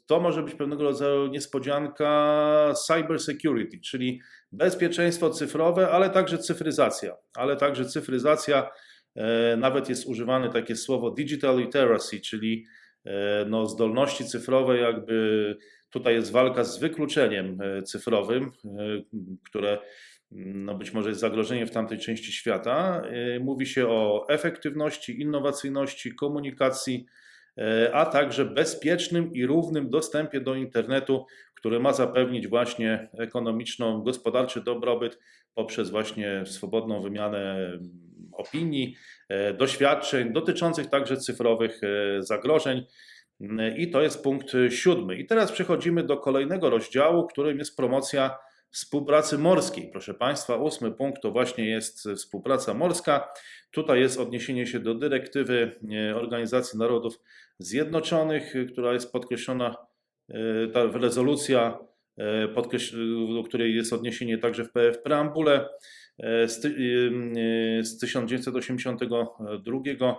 to 0.06 0.20
może 0.20 0.42
być 0.42 0.54
pewnego 0.54 0.82
rodzaju 0.82 1.26
niespodzianka 1.26 2.72
cyber 2.86 3.20
security, 3.20 3.80
czyli 3.80 4.20
bezpieczeństwo 4.52 5.30
cyfrowe, 5.30 5.90
ale 5.90 6.10
także 6.10 6.38
cyfryzacja. 6.38 7.16
Ale 7.34 7.56
także 7.56 7.84
cyfryzacja, 7.84 8.70
nawet 9.56 9.88
jest 9.88 10.06
używane 10.06 10.50
takie 10.50 10.76
słowo 10.76 11.10
digital 11.10 11.58
literacy, 11.58 12.20
czyli 12.20 12.66
e, 13.04 13.44
no, 13.48 13.66
zdolności 13.66 14.24
cyfrowe, 14.24 14.78
jakby 14.78 15.56
tutaj 15.90 16.14
jest 16.14 16.32
walka 16.32 16.64
z 16.64 16.78
wykluczeniem 16.78 17.58
cyfrowym, 17.84 18.50
które 19.44 19.78
no 20.54 20.74
być 20.74 20.92
może 20.92 21.08
jest 21.08 21.20
zagrożenie 21.20 21.66
w 21.66 21.70
tamtej 21.70 21.98
części 21.98 22.32
świata. 22.32 23.02
Mówi 23.40 23.66
się 23.66 23.88
o 23.88 24.26
efektywności, 24.28 25.20
innowacyjności, 25.20 26.14
komunikacji, 26.14 27.06
a 27.92 28.06
także 28.06 28.44
bezpiecznym 28.44 29.32
i 29.32 29.46
równym 29.46 29.90
dostępie 29.90 30.40
do 30.40 30.54
internetu, 30.54 31.26
który 31.54 31.80
ma 31.80 31.92
zapewnić 31.92 32.48
właśnie 32.48 33.08
ekonomiczną, 33.18 34.02
gospodarczy 34.02 34.60
dobrobyt 34.60 35.18
poprzez 35.54 35.90
właśnie 35.90 36.42
swobodną 36.46 37.00
wymianę 37.00 37.58
opinii, 38.36 38.96
y, 39.50 39.54
doświadczeń 39.54 40.32
dotyczących 40.32 40.86
także 40.86 41.16
cyfrowych 41.16 41.80
zagrożeń. 42.18 42.84
I 43.76 43.90
to 43.90 44.02
jest 44.02 44.22
punkt 44.22 44.52
siódmy. 44.70 45.16
I 45.16 45.26
teraz 45.26 45.52
przechodzimy 45.52 46.04
do 46.04 46.16
kolejnego 46.16 46.70
rozdziału, 46.70 47.26
którym 47.26 47.58
jest 47.58 47.76
promocja 47.76 48.38
współpracy 48.74 49.38
morskiej. 49.38 49.90
Proszę 49.92 50.14
Państwa, 50.14 50.56
ósmy 50.56 50.92
punkt 50.92 51.22
to 51.22 51.30
właśnie 51.30 51.68
jest 51.68 52.08
współpraca 52.16 52.74
morska. 52.74 53.32
Tutaj 53.70 54.00
jest 54.00 54.20
odniesienie 54.20 54.66
się 54.66 54.80
do 54.80 54.94
dyrektywy 54.94 55.80
e, 56.10 56.16
Organizacji 56.16 56.78
Narodów 56.78 57.20
Zjednoczonych, 57.58 58.54
która 58.72 58.92
jest 58.92 59.12
podkreślona, 59.12 59.76
e, 60.28 60.34
ta 60.72 60.86
rezolucja, 60.98 61.78
do 63.34 63.42
której 63.42 63.76
jest 63.76 63.92
odniesienie 63.92 64.38
także 64.38 64.64
w 64.64 65.02
preambule 65.04 65.68
z 66.46 66.60
1982 68.00 70.16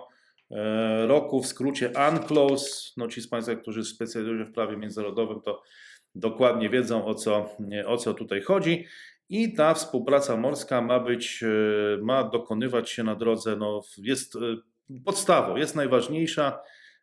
roku, 1.06 1.42
w 1.42 1.46
skrócie 1.46 1.92
UNCLOS. 2.10 2.94
No 2.96 3.08
ci 3.08 3.20
z 3.20 3.28
Państwa, 3.28 3.54
którzy 3.54 3.84
specjalizują 3.84 4.38
się 4.38 4.44
w 4.44 4.52
prawie 4.52 4.76
międzynarodowym, 4.76 5.40
to 5.40 5.62
dokładnie 6.14 6.70
wiedzą 6.70 7.04
o 7.04 7.14
co, 7.14 7.56
o 7.86 7.96
co 7.96 8.14
tutaj 8.14 8.40
chodzi. 8.40 8.86
I 9.28 9.54
ta 9.54 9.74
współpraca 9.74 10.36
morska 10.36 10.80
ma 10.80 11.00
być, 11.00 11.42
e, 11.42 11.46
ma 12.02 12.24
dokonywać 12.24 12.90
się 12.90 13.04
na 13.04 13.14
drodze, 13.14 13.56
no, 13.56 13.80
jest 13.98 14.36
e, 14.36 14.38
podstawą, 15.04 15.56
jest 15.56 15.76
najważniejsza 15.76 16.60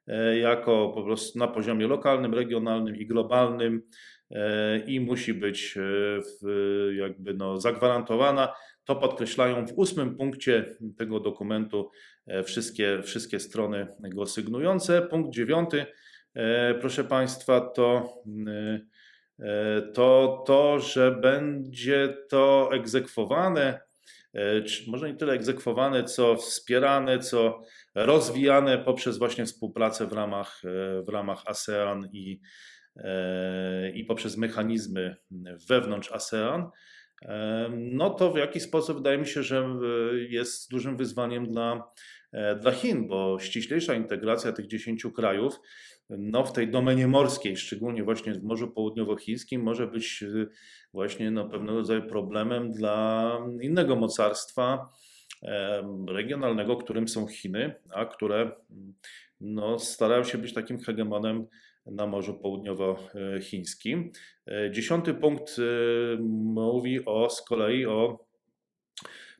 e, 0.07 0.37
jako 0.37 0.91
po 0.95 1.03
prostu 1.03 1.39
na 1.39 1.47
poziomie 1.47 1.87
lokalnym, 1.87 2.33
regionalnym 2.33 2.95
i 2.95 3.05
globalnym 3.05 3.81
i 4.87 4.99
musi 4.99 5.33
być 5.33 5.77
jakby 6.97 7.33
no, 7.33 7.59
zagwarantowana. 7.59 8.53
To 8.85 8.95
podkreślają 8.95 9.67
w 9.67 9.73
ósmym 9.75 10.17
punkcie 10.17 10.75
tego 10.97 11.19
dokumentu 11.19 11.89
wszystkie, 12.45 13.01
wszystkie 13.03 13.39
strony 13.39 13.87
go 13.99 14.25
sygnujące. 14.25 15.01
Punkt 15.01 15.33
dziewiąty, 15.33 15.85
proszę 16.81 17.03
Państwa, 17.03 17.61
to 17.61 18.13
E, 19.39 19.81
to 19.93 20.43
to, 20.47 20.79
że 20.79 21.11
będzie 21.11 22.17
to 22.29 22.69
egzekwowane, 22.73 23.79
e, 24.33 24.61
czy 24.61 24.91
może 24.91 25.07
nie 25.07 25.17
tyle 25.17 25.33
egzekwowane, 25.33 26.03
co 26.03 26.35
wspierane, 26.35 27.19
co 27.19 27.61
rozwijane 27.95 28.77
poprzez 28.77 29.17
właśnie 29.17 29.45
współpracę 29.45 30.07
w 30.07 30.13
ramach, 30.13 30.61
e, 30.65 31.01
w 31.01 31.09
ramach 31.09 31.43
ASEAN 31.45 32.09
i, 32.13 32.41
i 33.93 34.05
poprzez 34.05 34.37
mechanizmy 34.37 35.15
wewnątrz 35.69 36.11
ASEAN. 36.11 36.69
No 37.71 38.09
to 38.09 38.31
w 38.31 38.37
jakiś 38.37 38.63
sposób 38.63 38.97
wydaje 38.97 39.17
mi 39.17 39.27
się, 39.27 39.43
że 39.43 39.69
jest 40.29 40.71
dużym 40.71 40.97
wyzwaniem 40.97 41.47
dla, 41.47 41.91
dla 42.61 42.71
Chin, 42.71 43.07
bo 43.07 43.39
ściślejsza 43.39 43.93
integracja 43.93 44.51
tych 44.51 44.67
10 44.67 45.05
krajów 45.15 45.59
no, 46.09 46.43
w 46.43 46.53
tej 46.53 46.71
domenie 46.71 47.07
morskiej, 47.07 47.57
szczególnie 47.57 48.03
właśnie 48.03 48.33
w 48.33 48.43
Morzu 48.43 48.71
Południowochińskim, 48.71 49.63
może 49.63 49.87
być 49.87 50.23
właśnie 50.93 51.31
no, 51.31 51.49
pewnego 51.49 51.77
rodzaju 51.77 52.03
problemem 52.03 52.71
dla 52.71 53.37
innego 53.61 53.95
mocarstwa 53.95 54.89
regionalnego, 56.07 56.75
którym 56.75 57.07
są 57.07 57.27
Chiny, 57.27 57.75
a 57.89 58.05
które 58.05 58.51
no, 59.41 59.79
starają 59.79 60.23
się 60.23 60.37
być 60.37 60.53
takim 60.53 60.79
hegemonem 60.79 61.47
na 61.85 62.07
Morzu 62.07 62.33
Południowochińskim. 62.33 64.11
Dziesiąty 64.71 65.13
punkt 65.13 65.57
mówi 66.19 67.05
o 67.05 67.29
z 67.29 67.41
kolei 67.41 67.85
o 67.85 68.25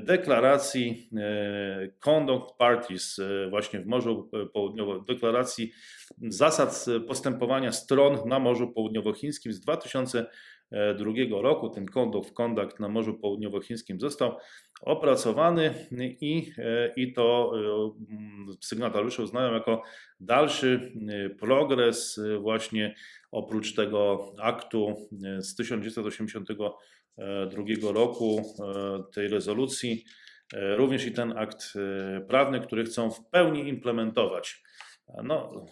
deklaracji 0.04 1.10
Conduct 2.00 2.58
Parties 2.58 3.20
właśnie 3.50 3.80
w 3.80 3.86
Morzu 3.86 4.30
Południowym, 4.54 5.06
deklaracji 5.06 5.72
zasad 6.22 6.86
postępowania 7.08 7.72
stron 7.72 8.18
na 8.26 8.40
Morzu 8.40 8.68
Południowochińskim 8.74 9.54
z 9.54 9.60
2000 9.60 10.26
2002 10.72 11.42
roku. 11.42 11.70
Ten 11.70 11.86
Conduct 11.86 12.34
Conduct 12.34 12.80
na 12.80 12.90
Morzu 12.90 13.14
Południowochińskim 13.14 14.00
został 14.00 14.38
opracowany 14.82 15.74
i, 16.22 16.52
i 16.96 17.14
to 17.14 17.52
e, 17.56 18.58
sygnatariusze 18.62 19.24
uznają 19.24 19.54
jako 19.54 19.84
dalszy 20.20 20.92
e, 21.10 21.30
progres 21.30 22.18
e, 22.18 22.38
właśnie 22.38 22.96
oprócz 23.32 23.76
tego 23.76 24.32
aktu 24.42 25.10
z 25.40 25.56
1982 27.16 27.92
roku, 27.92 28.44
tej 29.14 29.28
rezolucji, 29.28 30.06
również 30.54 31.06
i 31.06 31.12
ten 31.12 31.38
akt 31.38 31.74
prawny, 32.28 32.60
który 32.60 32.84
chcą 32.84 33.12
w 33.12 33.30
pełni 33.30 33.68
implementować 33.68 34.64
no, 35.24 35.66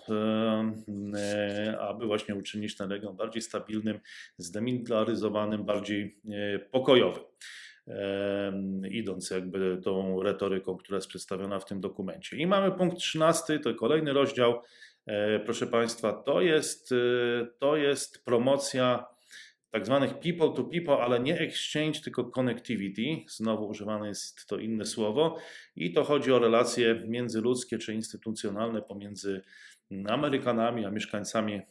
e, 1.16 1.80
aby 1.80 2.06
właśnie 2.06 2.36
uczynić 2.36 2.78
ten 2.78 2.90
region 2.90 3.16
bardziej 3.16 3.42
stabilnym, 3.42 4.00
zdemilitaryzowanym, 4.38 5.66
bardziej 5.66 6.20
e, 6.30 6.60
pokojowym. 6.60 7.24
E, 7.88 8.54
idąc 8.90 9.30
jakby 9.30 9.82
tą 9.84 10.24
retoryką, 10.24 10.78
która 10.78 10.96
jest 10.96 11.08
przedstawiona 11.08 11.60
w 11.60 11.66
tym 11.66 11.82
dokumencie. 11.82 12.38
I 12.38 12.48
mamy 12.48 12.72
punkt 12.72 12.98
13, 12.98 13.60
to 13.60 13.76
kolejny 13.76 14.14
rozdział. 14.14 14.62
Proszę 15.46 15.68
Państwa, 15.68 16.14
to 16.14 16.42
jest, 16.42 16.94
to 17.60 17.78
jest 17.78 18.26
promocja 18.26 19.06
tak 19.74 19.86
zwanych 19.86 20.20
people 20.20 20.54
to 20.56 20.64
people, 20.64 20.94
ale 20.94 21.20
nie 21.20 21.40
exchange, 21.40 22.00
tylko 22.04 22.24
connectivity. 22.24 23.26
Znowu 23.28 23.68
używane 23.68 24.08
jest 24.08 24.48
to 24.48 24.58
inne 24.58 24.86
słowo. 24.86 25.38
I 25.76 25.94
to 25.94 26.04
chodzi 26.04 26.32
o 26.32 26.40
relacje 26.40 27.04
międzyludzkie 27.08 27.78
czy 27.78 27.94
instytucjonalne 27.94 28.82
pomiędzy 28.82 29.42
Amerykanami 30.08 30.86
a 30.86 30.92
mieszkańcami 30.92 31.54
e, 31.54 31.62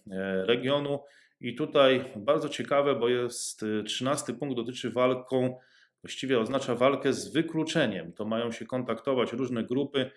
regionu. 0.46 1.00
I 1.40 1.54
tutaj 1.54 2.04
bardzo 2.16 2.48
ciekawe, 2.48 2.94
bo 2.94 3.08
jest 3.08 3.62
e, 3.62 3.82
trzynasty 3.82 4.34
punkt, 4.34 4.56
dotyczy 4.56 4.90
walką, 4.90 5.58
właściwie 6.02 6.40
oznacza 6.40 6.74
walkę 6.74 7.12
z 7.12 7.32
wykluczeniem. 7.32 8.12
To 8.12 8.24
mają 8.24 8.52
się 8.52 8.66
kontaktować 8.66 9.32
różne 9.32 9.64
grupy, 9.64 10.10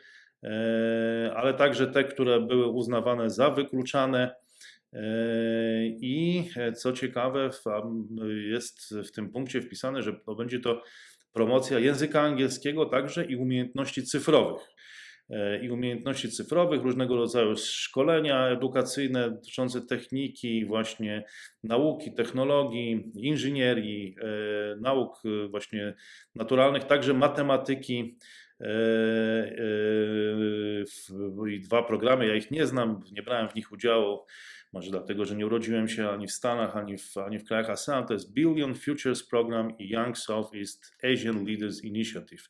e, 0.43 1.33
ale 1.35 1.53
także 1.53 1.87
te, 1.87 2.03
które 2.03 2.41
były 2.41 2.67
uznawane 2.67 3.29
za 3.29 3.49
wykluczane 3.49 4.44
i 6.01 6.43
e, 6.57 6.71
co 6.73 6.93
ciekawe, 6.93 7.49
jest 8.51 8.95
w 9.07 9.11
tym 9.11 9.31
punkcie 9.31 9.61
wpisane, 9.61 10.01
że 10.01 10.19
będzie 10.37 10.59
to 10.59 10.81
promocja 11.33 11.79
języka 11.79 12.21
angielskiego 12.21 12.85
także 12.85 13.25
i 13.25 13.35
umiejętności 13.35 14.03
cyfrowych. 14.03 14.61
E, 15.29 15.65
I 15.65 15.69
umiejętności 15.69 16.29
cyfrowych, 16.29 16.81
różnego 16.81 17.15
rodzaju 17.15 17.55
szkolenia 17.57 18.47
edukacyjne 18.47 19.31
dotyczące 19.31 19.81
techniki, 19.81 20.65
właśnie 20.65 21.23
nauki, 21.63 22.13
technologii, 22.13 23.11
inżynierii, 23.15 24.15
e, 24.21 24.75
nauk 24.81 25.21
właśnie 25.49 25.93
naturalnych, 26.35 26.83
także 26.83 27.13
matematyki. 27.13 28.17
I 31.49 31.59
dwa 31.59 31.83
programy, 31.83 32.27
ja 32.27 32.35
ich 32.35 32.51
nie 32.51 32.65
znam, 32.65 32.99
nie 33.11 33.23
brałem 33.23 33.49
w 33.49 33.55
nich 33.55 33.71
udziału 33.71 34.25
może 34.75 34.91
dlatego, 34.91 35.25
że 35.25 35.35
nie 35.35 35.45
urodziłem 35.45 35.87
się 35.87 36.09
ani 36.09 36.27
w 36.27 36.31
Stanach, 36.31 36.77
ani 36.77 36.97
w, 36.97 37.17
ani 37.17 37.39
w 37.39 37.45
krajach 37.45 37.69
ASEAN, 37.69 38.05
to 38.05 38.13
jest 38.13 38.33
Billion 38.33 38.75
Futures 38.75 39.27
Program 39.27 39.77
i 39.77 39.89
Young 39.89 40.17
Southeast 40.17 40.95
Asian 41.03 41.45
Leaders 41.45 41.83
Initiative. 41.83 42.49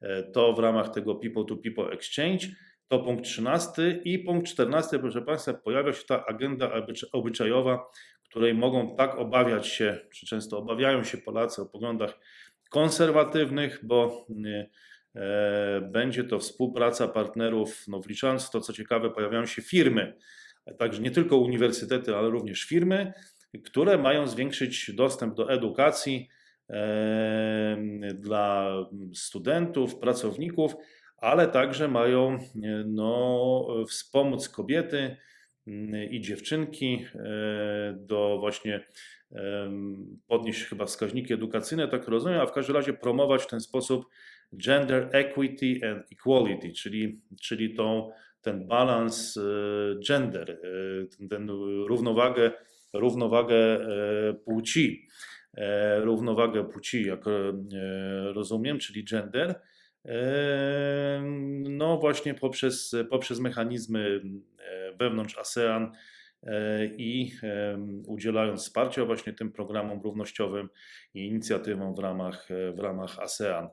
E, 0.00 0.22
to 0.22 0.52
w 0.52 0.58
ramach 0.58 0.88
tego 0.88 1.14
People 1.14 1.44
to 1.44 1.56
People 1.56 1.92
Exchange. 1.92 2.46
To 2.88 2.98
punkt 2.98 3.24
13 3.24 4.00
i 4.04 4.18
punkt 4.18 4.48
14, 4.48 4.98
proszę 4.98 5.22
Państwa, 5.22 5.54
pojawia 5.54 5.92
się 5.92 6.04
ta 6.04 6.26
agenda 6.26 6.72
obyczajowa, 7.12 7.86
której 8.24 8.54
mogą 8.54 8.96
tak 8.96 9.18
obawiać 9.18 9.66
się, 9.66 9.98
czy 10.14 10.26
często 10.26 10.58
obawiają 10.58 11.04
się 11.04 11.18
Polacy 11.18 11.62
o 11.62 11.66
poglądach 11.66 12.18
konserwatywnych, 12.70 13.80
bo 13.82 14.26
e, 15.14 15.80
będzie 15.92 16.24
to 16.24 16.38
współpraca 16.38 17.08
partnerów, 17.08 17.84
no 17.88 18.00
wliczając 18.00 18.50
to, 18.50 18.60
co 18.60 18.72
ciekawe, 18.72 19.10
pojawiają 19.10 19.46
się 19.46 19.62
firmy, 19.62 20.16
także 20.78 21.02
nie 21.02 21.10
tylko 21.10 21.36
uniwersytety, 21.36 22.16
ale 22.16 22.30
również 22.30 22.64
firmy, 22.64 23.12
które 23.64 23.98
mają 23.98 24.26
zwiększyć 24.26 24.92
dostęp 24.94 25.34
do 25.34 25.52
edukacji 25.52 26.28
dla 28.14 28.76
studentów, 29.14 29.96
pracowników, 29.96 30.74
ale 31.16 31.48
także 31.48 31.88
mają 31.88 32.38
no, 32.86 33.66
wspomóc 33.88 34.48
kobiety 34.48 35.16
mm, 35.66 36.10
i 36.10 36.20
dziewczynki 36.20 37.06
do 37.94 38.36
właśnie 38.40 38.84
podnieść 40.26 40.64
chyba 40.64 40.86
wskaźniki 40.86 41.34
edukacyjne, 41.34 41.88
tak 41.88 42.08
rozumiem, 42.08 42.40
a 42.40 42.46
w 42.46 42.52
każdym 42.52 42.76
razie 42.76 42.92
promować 42.92 43.42
w 43.42 43.46
ten 43.46 43.60
sposób 43.60 44.06
gender 44.52 45.08
equity 45.12 45.80
and 45.88 46.12
equality, 46.12 46.72
czyli, 46.72 47.20
czyli 47.42 47.74
tą, 47.74 48.10
ten 48.44 48.68
balans 48.68 49.38
gender, 50.08 50.60
ten, 51.18 51.28
ten 51.28 51.48
równowagę, 51.88 52.52
równowagę 52.92 53.78
płci. 54.44 55.08
E, 55.56 56.00
równowagę 56.00 56.64
płci, 56.64 57.04
jak 57.06 57.28
e, 57.28 57.32
rozumiem, 58.32 58.78
czyli 58.78 59.04
gender, 59.04 59.60
e, 60.04 61.22
no 61.60 61.98
właśnie 61.98 62.34
poprzez, 62.34 62.94
poprzez 63.10 63.40
mechanizmy 63.40 64.20
wewnątrz 64.98 65.38
ASEAN 65.38 65.92
i 66.96 67.32
udzielając 68.06 68.60
wsparcia 68.60 69.04
właśnie 69.04 69.32
tym 69.32 69.52
programom 69.52 70.00
równościowym 70.02 70.68
i 71.14 71.26
inicjatywom 71.26 71.94
w 71.94 71.98
ramach, 71.98 72.48
w 72.76 72.78
ramach 72.78 73.18
ASEAN. 73.18 73.68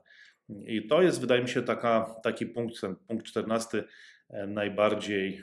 I 0.48 0.86
to 0.86 1.02
jest, 1.02 1.20
wydaje 1.20 1.42
mi 1.42 1.48
się, 1.48 1.62
taka, 1.62 2.14
taki 2.22 2.46
punkt, 2.46 2.80
ten 2.80 2.96
punkt 3.08 3.26
14, 3.26 3.84
najbardziej 4.32 5.42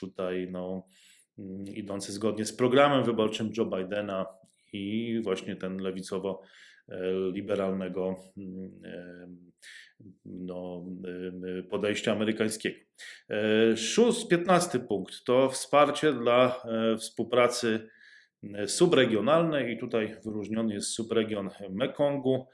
tutaj 0.00 0.48
no, 0.50 0.88
idący 1.74 2.12
zgodnie 2.12 2.44
z 2.44 2.56
programem 2.56 3.04
wyborczym 3.04 3.50
Joe 3.56 3.66
Bidena 3.66 4.26
i 4.72 5.20
właśnie 5.24 5.56
ten 5.56 5.76
lewicowo-liberalnego 5.76 8.16
mm, 8.36 9.50
no, 10.24 10.84
podejścia 11.70 12.12
amerykańskiego. 12.12 12.76
E, 13.30 13.76
szósty, 13.76 14.36
piętnasty 14.36 14.80
punkt 14.80 15.24
to 15.24 15.48
wsparcie 15.48 16.12
dla 16.12 16.62
e, 16.64 16.96
współpracy 16.96 17.88
e, 18.54 18.68
subregionalnej 18.68 19.74
i 19.74 19.78
tutaj 19.78 20.16
wyróżniony 20.24 20.74
jest 20.74 20.88
subregion 20.88 21.50
Mekongu, 21.70 22.46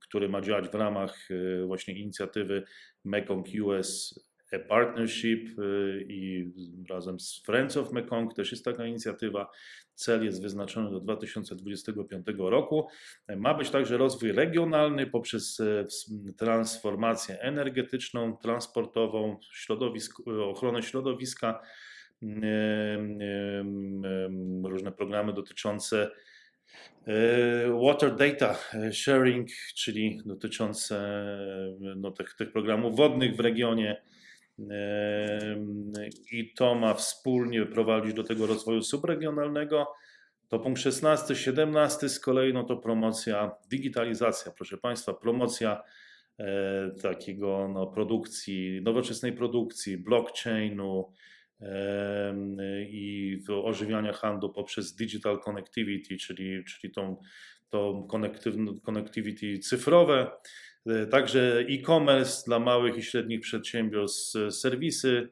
który 0.00 0.28
ma 0.28 0.40
działać 0.40 0.68
w 0.68 0.74
ramach 0.74 1.28
właśnie 1.66 1.94
inicjatywy 1.94 2.62
Mekong 3.04 3.46
US 3.64 4.14
a 4.52 4.58
Partnership 4.58 5.58
y, 5.58 6.06
i 6.08 6.52
razem 6.90 7.20
z 7.20 7.42
Friends 7.46 7.76
of 7.76 7.92
Mekong 7.92 8.34
też 8.34 8.52
jest 8.52 8.64
taka 8.64 8.86
inicjatywa. 8.86 9.50
Cel 9.94 10.24
jest 10.24 10.42
wyznaczony 10.42 10.90
do 10.90 11.00
2025 11.00 12.26
roku. 12.38 12.88
Ma 13.36 13.54
być 13.54 13.70
także 13.70 13.96
rozwój 13.96 14.32
regionalny 14.32 15.06
poprzez 15.06 15.60
e, 15.60 15.86
transformację 16.36 17.40
energetyczną, 17.40 18.36
transportową, 18.36 19.38
ochronę 20.26 20.82
środowiska, 20.82 21.60
różne 24.64 24.92
programy 24.92 25.32
dotyczące 25.32 26.02
e, 26.02 26.31
Water 27.82 28.16
Data 28.16 28.58
Sharing, 28.92 29.48
czyli 29.74 30.20
dotyczące 30.26 31.26
no, 31.96 32.10
tych, 32.10 32.34
tych 32.34 32.52
programów 32.52 32.96
wodnych 32.96 33.36
w 33.36 33.40
regionie, 33.40 34.02
i 36.32 36.52
to 36.54 36.74
ma 36.74 36.94
wspólnie 36.94 37.66
prowadzić 37.66 38.14
do 38.14 38.24
tego 38.24 38.46
rozwoju 38.46 38.82
subregionalnego. 38.82 39.86
To 40.48 40.58
punkt 40.58 40.80
16, 40.80 41.36
17 41.36 42.08
z 42.08 42.20
kolei 42.20 42.52
no 42.52 42.64
to 42.64 42.76
promocja, 42.76 43.50
digitalizacja, 43.70 44.52
proszę 44.52 44.78
Państwa, 44.78 45.14
promocja 45.14 45.82
e, 46.38 46.90
takiego 47.02 47.68
no, 47.74 47.86
produkcji, 47.86 48.80
nowoczesnej 48.82 49.32
produkcji, 49.32 49.98
blockchainu 49.98 51.12
e, 51.12 51.31
i 52.88 53.38
ożywiania 53.48 54.12
handlu 54.12 54.50
poprzez 54.50 54.94
digital 54.94 55.40
connectivity, 55.40 56.16
czyli, 56.16 56.64
czyli 56.64 56.92
tą, 56.92 57.16
tą 57.70 58.08
connectivity 58.82 59.58
cyfrowe. 59.58 60.30
E, 60.86 61.06
także 61.06 61.64
e-commerce 61.68 62.42
dla 62.46 62.58
małych 62.58 62.96
i 62.96 63.02
średnich 63.02 63.40
przedsiębiorstw, 63.40 64.38
serwisy, 64.50 65.28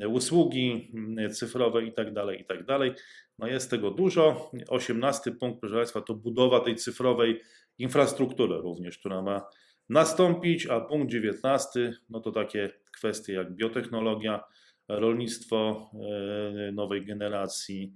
e, 0.00 0.08
usługi 0.08 0.92
cyfrowe 1.32 1.84
itd., 1.84 2.14
tak 2.14 2.38
itd. 2.38 2.64
Tak 2.66 3.02
no 3.38 3.46
jest 3.46 3.70
tego 3.70 3.90
dużo. 3.90 4.50
18 4.68 5.32
punkt, 5.32 5.60
proszę 5.60 5.76
Państwa, 5.76 6.00
to 6.00 6.14
budowa 6.14 6.60
tej 6.60 6.76
cyfrowej 6.76 7.40
infrastruktury 7.78 8.56
również, 8.56 8.98
która 8.98 9.22
ma 9.22 9.42
nastąpić, 9.88 10.66
a 10.66 10.80
punkt 10.80 11.12
19 11.12 11.92
no 12.10 12.20
to 12.20 12.32
takie 12.32 12.70
kwestie 12.92 13.32
jak 13.32 13.52
biotechnologia, 13.52 14.44
rolnictwo 14.98 15.90
e, 15.94 16.72
nowej 16.72 17.04
generacji, 17.04 17.94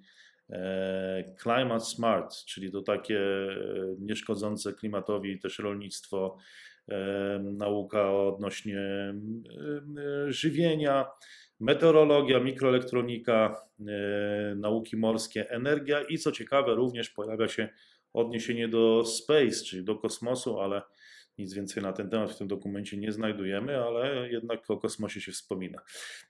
climate 1.43 1.85
smart, 1.85 2.45
czyli 2.45 2.73
to 2.73 2.83
takie 2.83 3.21
nieszkodzące 3.99 4.73
klimatowi 4.73 5.39
też 5.39 5.59
rolnictwo, 5.59 6.37
nauka 7.43 8.13
odnośnie 8.13 8.81
żywienia, 10.27 11.07
meteorologia, 11.61 12.41
mikroelektronika, 12.41 13.57
nauki 14.57 14.97
morskie, 14.97 15.51
energia 15.51 16.03
i 16.03 16.19
co 16.19 16.33
ciekawe, 16.33 16.75
również 16.75 17.11
pojawia 17.11 17.49
się 17.49 17.69
odniesienie 18.15 18.69
do 18.69 19.05
space, 19.05 19.65
czyli 19.65 19.85
do 19.85 19.97
kosmosu, 19.97 20.61
ale 20.61 20.83
nic 21.39 21.55
więcej 21.55 21.83
na 21.83 21.93
ten 21.93 22.11
temat 22.11 22.31
w 22.31 22.39
tym 22.39 22.49
dokumencie 22.49 22.97
nie 22.97 23.13
znajdujemy, 23.13 23.79
ale 23.79 24.31
jednak 24.31 24.71
o 24.71 24.77
kosmosie 24.77 25.21
się 25.21 25.33
wspomina. 25.33 25.79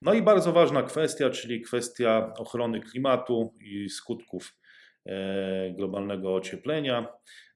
No 0.02 0.14
i 0.14 0.22
bardzo 0.22 0.52
ważna 0.52 0.82
kwestia, 0.82 1.30
czyli 1.30 1.60
kwestia 1.60 2.32
ochrony 2.38 2.80
klimatu 2.80 3.54
i 3.60 3.88
skutków 3.88 4.56
e, 5.06 5.70
globalnego 5.70 6.34
ocieplenia. 6.34 7.08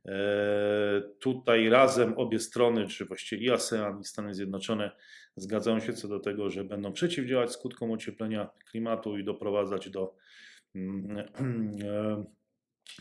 E, 0.07 1.03
tutaj 1.21 1.69
razem 1.69 2.19
obie 2.19 2.39
strony, 2.39 2.87
czy 2.87 3.05
właściwie 3.05 3.47
i 3.47 3.51
ASEAN, 3.51 4.01
i 4.01 4.05
Stany 4.05 4.35
Zjednoczone, 4.35 4.91
zgadzają 5.37 5.81
się 5.81 5.93
co 5.93 6.09
do 6.09 6.21
tego, 6.21 6.51
że 6.51 6.65
będą 6.65 6.93
przeciwdziałać 6.93 7.53
skutkom 7.53 7.91
ocieplenia 7.91 8.49
klimatu 8.71 9.19
i 9.19 9.25
doprowadzać 9.25 9.91
do 9.91 10.15
mm, 10.75 11.19
e, 11.85 12.25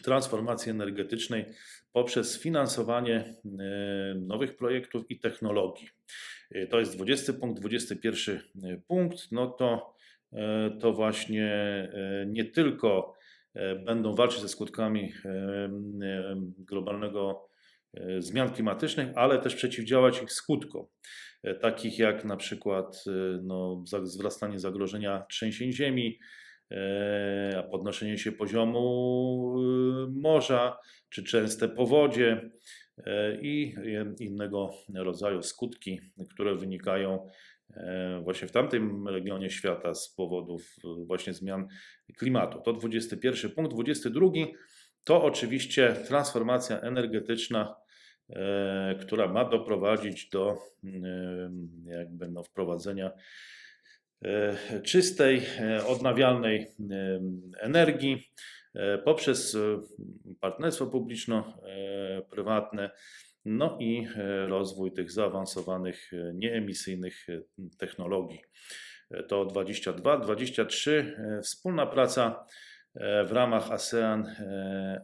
transformacji 0.03 0.71
energetycznej 0.71 1.45
poprzez 1.91 2.39
finansowanie 2.41 3.15
e, 3.15 4.15
nowych 4.15 4.57
projektów 4.57 5.03
i 5.09 5.19
technologii. 5.19 5.89
To 6.69 6.79
jest 6.79 6.95
20 6.95 7.33
punkt, 7.33 7.59
21 7.59 8.41
punkt. 8.87 9.31
No 9.31 9.47
to, 9.47 9.95
to 10.79 10.93
właśnie 10.93 11.51
nie 12.27 12.45
tylko 12.45 13.17
E, 13.57 13.75
będą 13.75 14.15
walczyć 14.15 14.41
ze 14.41 14.49
skutkami 14.49 15.13
e, 15.25 15.29
e, 15.29 16.35
globalnego 16.57 17.47
zmian 18.19 18.53
klimatycznych, 18.53 19.07
ale 19.15 19.39
też 19.39 19.55
przeciwdziałać 19.55 20.23
ich 20.23 20.31
skutkom, 20.31 20.85
takich 21.61 21.99
jak 21.99 22.25
na 22.25 22.37
przykład 22.37 23.03
no, 23.43 23.83
wzrastanie 24.01 24.59
zagrożenia 24.59 25.25
trzęsień 25.29 25.71
ziemi, 25.71 26.19
podnoszenie 27.71 28.17
się 28.17 28.31
poziomu 28.31 29.55
morza, 30.09 30.77
czy 31.09 31.23
częste 31.23 31.69
powodzie 31.69 32.49
i 33.41 33.73
innego 34.19 34.71
rodzaju 34.95 35.41
skutki, 35.41 35.99
które 36.29 36.55
wynikają 36.55 37.27
E, 37.75 38.21
właśnie 38.23 38.47
w 38.47 38.51
tamtym 38.51 39.07
regionie 39.07 39.49
świata 39.49 39.93
z 39.93 40.09
powodów 40.09 40.75
e, 40.83 41.05
właśnie 41.05 41.33
zmian 41.33 41.67
klimatu. 42.17 42.61
To 42.61 42.73
21 42.73 43.51
punkt. 43.51 43.73
22 43.73 44.27
to 45.03 45.23
oczywiście 45.23 45.93
transformacja 46.07 46.81
energetyczna, 46.81 47.75
e, 48.29 48.95
która 49.01 49.27
ma 49.27 49.45
doprowadzić 49.45 50.29
do 50.29 50.57
jakby 51.85 52.27
no 52.27 52.43
wprowadzenia 52.43 53.11
czystej, 54.83 55.41
odnawialnej 55.87 56.67
energii 57.61 58.31
poprzez 59.05 59.57
partnerstwo 60.39 60.87
publiczno-prywatne 60.87 62.89
no 63.47 63.77
i 63.79 64.07
e, 64.15 64.47
rozwój 64.47 64.91
tych 64.91 65.11
zaawansowanych, 65.11 66.13
e, 66.13 66.33
nieemisyjnych 66.33 67.29
e, 67.29 67.41
technologii. 67.77 68.41
To 69.27 69.45
22, 69.45 70.17
23 70.17 71.17
wspólna 71.43 71.85
praca 71.85 72.45
w 73.25 73.31
ramach 73.31 73.71
ASEAN, 73.71 74.35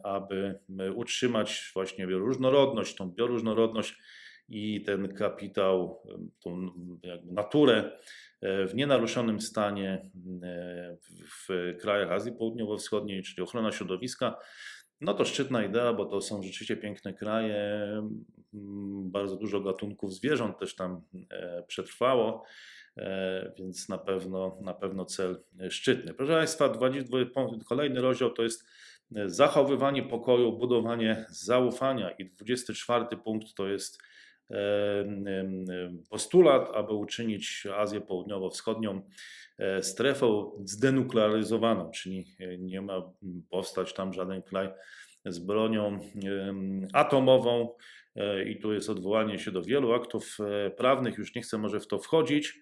aby 0.02 0.58
utrzymać 0.94 1.70
właśnie 1.74 2.06
bioróżnorodność, 2.06 2.94
tą 2.94 3.10
bioróżnorodność 3.10 3.98
i 4.48 4.82
ten 4.82 5.14
kapitał, 5.14 6.02
tą 6.40 6.70
naturę 7.24 7.90
w 8.68 8.74
nienaruszonym 8.74 9.40
stanie 9.40 10.10
w 11.48 11.74
krajach 11.80 12.10
Azji 12.10 12.32
Południowo-Wschodniej, 12.32 13.22
czyli 13.22 13.42
ochrona 13.42 13.72
środowiska, 13.72 14.36
No 15.00 15.14
to 15.14 15.24
szczytna 15.24 15.64
idea, 15.64 15.92
bo 15.92 16.04
to 16.04 16.20
są 16.20 16.42
rzeczywiście 16.42 16.76
piękne 16.76 17.14
kraje, 17.14 17.56
mm, 18.54 19.10
bardzo 19.10 19.36
dużo 19.36 19.60
gatunków 19.60 20.14
zwierząt 20.14 20.58
też 20.58 20.76
tam 20.76 21.02
e, 21.30 21.62
przetrwało, 21.66 22.44
e, 22.96 23.52
więc 23.58 23.88
na 23.88 23.98
pewno, 23.98 24.58
na 24.62 24.74
pewno 24.74 25.04
cel 25.04 25.42
szczytny. 25.70 26.14
Proszę 26.14 26.32
Państwa, 26.32 26.68
20, 26.68 27.10
kolejny 27.68 28.00
rozdział 28.00 28.30
to 28.30 28.42
jest 28.42 28.68
zachowywanie 29.26 30.02
pokoju, 30.02 30.58
budowanie 30.58 31.26
zaufania 31.30 32.10
i 32.10 32.30
24 32.30 33.04
punkt 33.24 33.54
to 33.54 33.68
jest 33.68 34.02
postulat, 36.10 36.70
aby 36.74 36.92
uczynić 36.92 37.66
Azję 37.76 38.00
Południowo-Wschodnią 38.00 39.00
e, 39.58 39.82
strefą 39.82 40.52
zdenuklearyzowaną, 40.64 41.90
czyli 41.90 42.36
nie 42.58 42.80
ma 42.80 43.12
powstać 43.50 43.94
tam 43.94 44.12
żaden 44.12 44.42
kraj 44.42 44.68
z 45.26 45.38
bronią 45.38 45.98
atomową. 46.92 47.74
E, 48.16 48.44
I 48.44 48.58
tu 48.58 48.72
jest 48.72 48.90
odwołanie 48.90 49.38
się 49.38 49.50
do 49.50 49.62
wielu 49.62 49.92
aktów 49.92 50.38
e, 50.40 50.70
prawnych, 50.70 51.18
już 51.18 51.34
nie 51.34 51.42
chcę 51.42 51.58
może 51.58 51.80
w 51.80 51.86
to 51.86 51.98
wchodzić. 51.98 52.60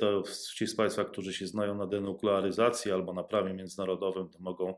To 0.00 0.22
ci 0.54 0.66
z 0.66 0.76
Państwa, 0.76 1.04
którzy 1.04 1.32
się 1.32 1.46
znają 1.46 1.74
na 1.74 1.86
denuklearyzacji 1.86 2.92
albo 2.92 3.12
na 3.12 3.24
prawie 3.24 3.54
międzynarodowym, 3.54 4.28
to 4.28 4.38
mogą 4.40 4.74
E, 4.74 4.76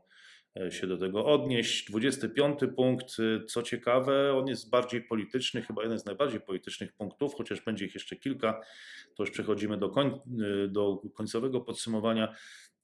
się 0.69 0.87
do 0.87 0.97
tego 0.97 1.25
odnieść. 1.25 1.91
25 1.91 2.59
punkt, 2.75 3.17
e, 3.19 3.45
co 3.45 3.63
ciekawe, 3.63 4.33
on 4.33 4.47
jest 4.47 4.69
bardziej 4.69 5.01
polityczny, 5.01 5.61
chyba 5.61 5.83
jeden 5.83 5.99
z 5.99 6.05
najbardziej 6.05 6.41
politycznych 6.41 6.93
punktów, 6.93 7.35
chociaż 7.35 7.61
będzie 7.61 7.85
ich 7.85 7.93
jeszcze 7.93 8.15
kilka, 8.15 8.61
to 9.15 9.23
już 9.23 9.31
przechodzimy 9.31 9.77
do, 9.77 9.89
koń, 9.89 10.07
e, 10.07 10.67
do 10.67 11.01
końcowego 11.13 11.61
podsumowania. 11.61 12.35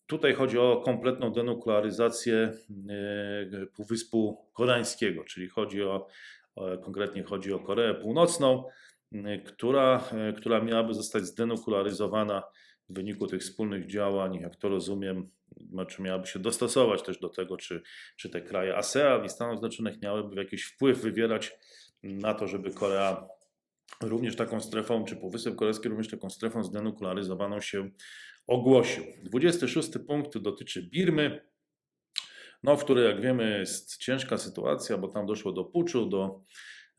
Tutaj 0.07 0.33
chodzi 0.33 0.57
o 0.57 0.81
kompletną 0.85 1.31
denuklearyzację 1.31 2.53
Półwyspu 3.75 4.45
Koreańskiego, 4.53 5.23
czyli 5.23 5.49
chodzi 5.49 5.83
o, 5.83 6.07
konkretnie 6.83 7.23
chodzi 7.23 7.53
o 7.53 7.59
Koreę 7.59 7.93
Północną, 7.93 8.63
która, 9.45 10.09
która 10.37 10.61
miałaby 10.61 10.93
zostać 10.93 11.23
zdenuklearyzowana 11.23 12.43
w 12.89 12.93
wyniku 12.93 13.27
tych 13.27 13.41
wspólnych 13.41 13.87
działań, 13.87 14.35
jak 14.35 14.55
to 14.55 14.69
rozumiem, 14.69 15.29
czy 15.87 16.01
miałaby 16.01 16.27
się 16.27 16.39
dostosować 16.39 17.03
też 17.03 17.19
do 17.19 17.29
tego, 17.29 17.57
czy, 17.57 17.81
czy 18.17 18.29
te 18.29 18.41
kraje 18.41 18.77
ASEAN 18.77 19.25
i 19.25 19.29
Stanów 19.29 19.59
Zjednoczonych 19.59 20.01
miałyby 20.01 20.35
jakiś 20.35 20.63
wpływ 20.63 21.01
wywierać 21.01 21.51
na 22.03 22.33
to, 22.33 22.47
żeby 22.47 22.71
Korea 22.71 23.27
również 24.01 24.35
taką 24.35 24.61
strefą, 24.61 25.05
czy 25.05 25.15
Półwysep 25.15 25.55
Korejski 25.55 25.89
również 25.89 26.07
taką 26.07 26.29
strefą 26.29 26.63
zdenuklearyzowaną 26.63 27.61
się 27.61 27.89
ogłosił. 28.47 29.03
26 29.23 29.89
punkt 30.07 30.37
dotyczy 30.37 30.89
Birmy, 30.89 31.41
no, 32.63 32.77
w 32.77 32.83
której, 32.83 33.05
jak 33.05 33.21
wiemy, 33.21 33.59
jest 33.59 33.97
ciężka 33.97 34.37
sytuacja, 34.37 34.97
bo 34.97 35.07
tam 35.07 35.25
doszło 35.25 35.51
do 35.51 35.63
puczu, 35.63 36.05
do 36.05 36.41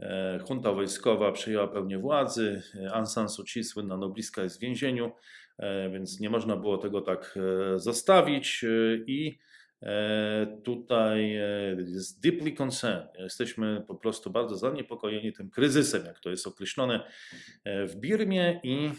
e, 0.00 0.38
junta 0.50 0.72
wojskowa 0.72 1.32
przejęła 1.32 1.68
pełnię 1.68 1.98
władzy, 1.98 2.62
Aung 2.92 3.08
San 3.08 3.28
Suu 3.28 3.44
Kyi, 3.44 3.64
słynna 3.64 3.96
nobliska, 3.96 4.42
jest 4.42 4.56
w 4.56 4.60
więzieniu. 4.60 5.12
E, 5.58 5.90
więc 5.90 6.20
nie 6.20 6.30
można 6.30 6.56
było 6.56 6.78
tego 6.78 7.00
tak 7.00 7.38
e, 7.74 7.78
zostawić 7.78 8.64
e, 8.64 8.96
i 9.06 9.38
tutaj 10.64 11.30
jest 11.76 12.22
deeply 12.22 12.52
concerned. 12.52 13.08
Jesteśmy 13.18 13.84
po 13.88 13.94
prostu 13.94 14.30
bardzo 14.30 14.56
zaniepokojeni 14.56 15.32
tym 15.32 15.50
kryzysem, 15.50 16.04
jak 16.04 16.20
to 16.20 16.30
jest 16.30 16.46
określone 16.46 17.00
w 17.64 17.96
Birmie 17.96 18.60
i 18.62 18.90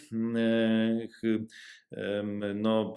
no, 2.56 2.96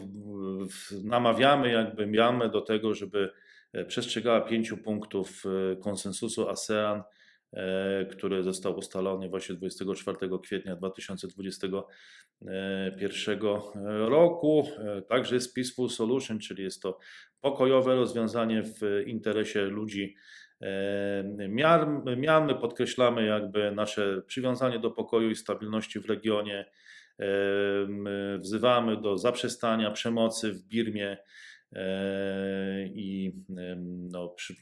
namawiamy 1.05 1.73
jakby 1.73 2.07
Mianmę 2.07 2.49
do 2.49 2.61
tego, 2.61 2.95
żeby 2.95 3.33
przestrzegała 3.87 4.41
pięciu 4.41 4.77
punktów 4.77 5.45
konsensusu 5.83 6.49
ASEAN 6.49 7.03
który 8.11 8.43
został 8.43 8.77
ustalony 8.77 9.29
właśnie 9.29 9.55
24 9.55 10.17
kwietnia 10.43 10.77
2021 10.77 13.41
roku. 14.09 14.69
E, 14.79 15.03
także 15.03 15.35
jest 15.35 15.55
Peaceful 15.55 15.91
Solution, 15.91 16.39
czyli 16.39 16.65
jest 16.65 16.83
to 16.83 16.99
pokojowe 17.41 17.95
rozwiązanie 17.95 18.63
w 18.63 18.81
interesie 19.07 19.65
ludzi 19.65 20.17
e, 20.63 21.49
Mianmy. 22.17 22.55
Podkreślamy 22.55 23.27
jakby 23.27 23.73
nasze 23.73 24.23
przywiązanie 24.27 24.79
do 24.79 24.91
pokoju 24.91 25.31
i 25.31 25.37
stabilności 25.37 26.01
w 26.01 26.07
regionie. 26.07 26.71
Wzywamy 28.39 29.01
do 29.01 29.19
zaprzestania 29.19 29.91
przemocy 29.91 30.53
w 30.53 30.63
Birmie 30.63 31.19
i 32.95 33.33
no, 34.11 34.29
przy, 34.29 34.55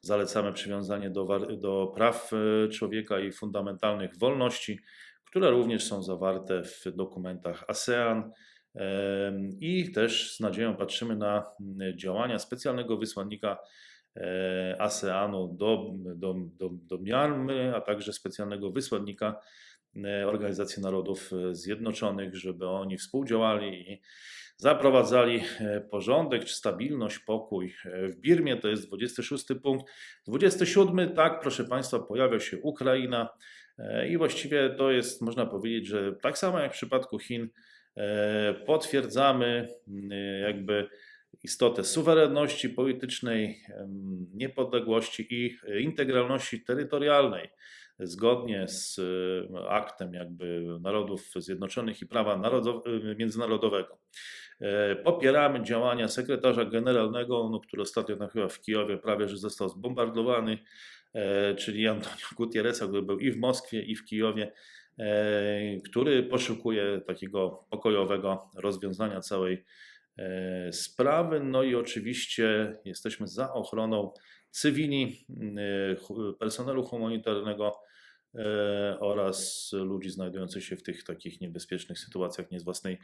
zalecamy 0.00 0.52
przywiązanie 0.52 1.10
do, 1.10 1.38
do 1.56 1.92
praw 1.96 2.30
e, 2.32 2.68
człowieka 2.68 3.20
i 3.20 3.32
fundamentalnych 3.32 4.18
wolności, 4.18 4.80
które 5.24 5.50
również 5.50 5.84
są 5.84 6.02
zawarte 6.02 6.62
w 6.62 6.84
dokumentach 6.94 7.64
ASEAN. 7.68 8.30
I 9.60 9.92
też 9.92 10.36
z 10.36 10.40
nadzieją 10.40 10.76
patrzymy 10.76 11.16
na 11.16 11.44
działania 11.96 12.38
specjalnego 12.38 12.96
wysłannika 12.96 13.58
e, 14.16 14.76
ASEANu 14.78 15.48
do, 15.48 15.90
do, 15.94 16.34
do, 16.58 16.70
do 16.72 16.98
Mianmy, 16.98 17.76
a 17.76 17.80
także 17.80 18.12
specjalnego 18.12 18.70
wysłannika 18.70 19.40
e, 20.04 20.26
Organizacji 20.26 20.82
Narodów 20.82 21.30
Zjednoczonych, 21.50 22.36
żeby 22.36 22.68
oni 22.68 22.98
współdziałali 22.98 23.92
i 23.92 24.02
zaprowadzali 24.56 25.40
e, 25.60 25.80
porządek 25.80 26.44
czy 26.44 26.54
stabilność, 26.54 27.18
pokój 27.18 27.74
e, 27.84 28.08
w 28.08 28.16
Birmie. 28.16 28.56
To 28.56 28.68
jest 28.68 28.86
26 28.88 29.44
punkt. 29.62 29.92
27, 30.26 31.14
tak, 31.14 31.40
proszę 31.40 31.64
Państwa, 31.64 31.98
pojawia 31.98 32.40
się 32.40 32.58
Ukraina 32.58 33.28
e, 33.78 34.08
i 34.08 34.18
właściwie 34.18 34.70
to 34.70 34.90
jest, 34.90 35.22
można 35.22 35.46
powiedzieć, 35.46 35.86
że 35.86 36.12
tak 36.12 36.38
samo 36.38 36.58
jak 36.58 36.72
w 36.72 36.76
przypadku 36.76 37.18
Chin, 37.18 37.48
potwierdzamy 38.66 39.68
jakby 40.42 40.88
istotę 41.42 41.84
suwerenności 41.84 42.68
politycznej, 42.68 43.62
niepodległości 44.34 45.26
i 45.34 45.58
integralności 45.82 46.64
terytorialnej 46.64 47.48
zgodnie 48.02 48.68
z 48.68 49.00
aktem 49.68 50.14
jakby 50.14 50.78
Narodów 50.80 51.32
Zjednoczonych 51.36 52.02
i 52.02 52.06
prawa 52.06 52.52
międzynarodowego. 53.18 53.98
E, 54.62 54.96
popieramy 54.96 55.62
działania 55.62 56.08
sekretarza 56.08 56.64
generalnego, 56.64 57.48
no, 57.52 57.60
który 57.60 57.82
ostatnio 57.82 58.16
tam 58.16 58.28
chyba 58.28 58.48
w 58.48 58.60
Kijowie 58.60 58.96
prawie 58.98 59.28
że 59.28 59.36
został 59.36 59.68
zbombardowany, 59.68 60.58
e, 61.14 61.54
czyli 61.54 61.88
Antonio 61.88 62.26
Gutierreza, 62.36 62.86
który 62.86 63.02
był 63.02 63.18
i 63.18 63.30
w 63.30 63.36
Moskwie, 63.36 63.82
i 63.82 63.96
w 63.96 64.04
Kijowie, 64.04 64.52
e, 64.98 65.80
który 65.80 66.22
poszukuje 66.22 67.00
takiego 67.06 67.64
pokojowego 67.70 68.50
rozwiązania 68.56 69.20
całej 69.20 69.64
sprawy. 70.72 71.40
No 71.40 71.62
i 71.62 71.74
oczywiście 71.74 72.76
jesteśmy 72.84 73.26
za 73.26 73.52
ochroną 73.52 74.12
cywili, 74.50 75.26
personelu 76.38 76.82
humanitarnego 76.82 77.78
E, 77.82 77.91
oraz 79.00 79.70
ludzi 79.72 80.10
znajdujących 80.10 80.64
się 80.64 80.76
w 80.76 80.82
tych 80.82 81.04
takich 81.04 81.40
niebezpiecznych 81.40 81.98
sytuacjach 81.98 82.50
nie 82.50 82.60
z 82.60 82.64
własnej 82.64 82.98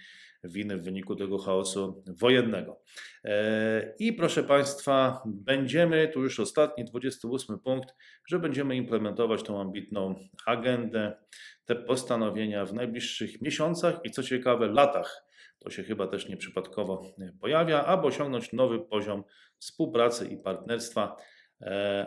winy 0.44 0.76
w 0.76 0.84
wyniku 0.84 1.16
tego 1.16 1.38
chaosu 1.38 2.02
wojennego. 2.06 2.80
E, 3.24 3.94
I 3.98 4.12
proszę 4.12 4.44
Państwa, 4.44 5.22
będziemy, 5.26 6.08
tu 6.08 6.22
już 6.22 6.40
ostatni, 6.40 6.84
28 6.84 7.58
punkt, 7.58 7.94
że 8.26 8.38
będziemy 8.38 8.76
implementować 8.76 9.42
tą 9.42 9.60
ambitną 9.60 10.14
agendę, 10.46 11.16
te 11.64 11.76
postanowienia 11.76 12.64
w 12.64 12.74
najbliższych 12.74 13.42
miesiącach 13.42 14.00
i 14.04 14.10
co 14.10 14.22
ciekawe, 14.22 14.66
latach. 14.66 15.24
To 15.58 15.70
się 15.70 15.82
chyba 15.82 16.06
też 16.06 16.28
nieprzypadkowo 16.28 17.02
pojawia, 17.40 17.84
aby 17.84 18.06
osiągnąć 18.06 18.52
nowy 18.52 18.78
poziom 18.80 19.24
współpracy 19.58 20.28
i 20.28 20.36
partnerstwa 20.36 21.16
E, 21.16 21.37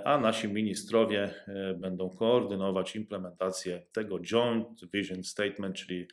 a 0.06 0.18
nasi 0.18 0.48
ministrowie 0.48 1.34
e, 1.48 1.74
będą 1.74 2.10
koordynować 2.10 2.96
implementację 2.96 3.84
tego 3.92 4.20
Joint 4.20 4.92
Vision 4.94 5.24
Statement, 5.24 5.76
czyli 5.76 6.08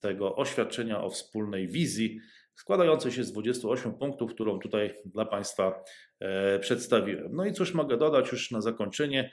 tego 0.00 0.36
oświadczenia 0.36 1.02
o 1.02 1.10
wspólnej 1.10 1.68
wizji, 1.68 2.20
składającej 2.54 3.12
się 3.12 3.24
z 3.24 3.32
28 3.32 3.94
punktów, 3.94 4.34
którą 4.34 4.58
tutaj 4.58 4.94
dla 5.04 5.24
Państwa 5.24 5.84
e, 6.20 6.58
przedstawiłem. 6.58 7.36
No 7.36 7.44
i 7.44 7.52
cóż 7.52 7.74
mogę 7.74 7.96
dodać 7.96 8.32
już 8.32 8.50
na 8.50 8.60
zakończenie. 8.60 9.30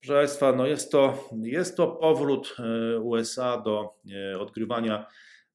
Proszę 0.00 0.14
Państwa, 0.14 0.52
no 0.52 0.66
jest, 0.66 0.92
to, 0.92 1.28
jest 1.42 1.76
to 1.76 1.86
powrót 1.86 2.56
USA 3.02 3.60
do 3.60 3.94
odgrywania 4.38 5.06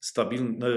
stabilnej, 0.02 0.72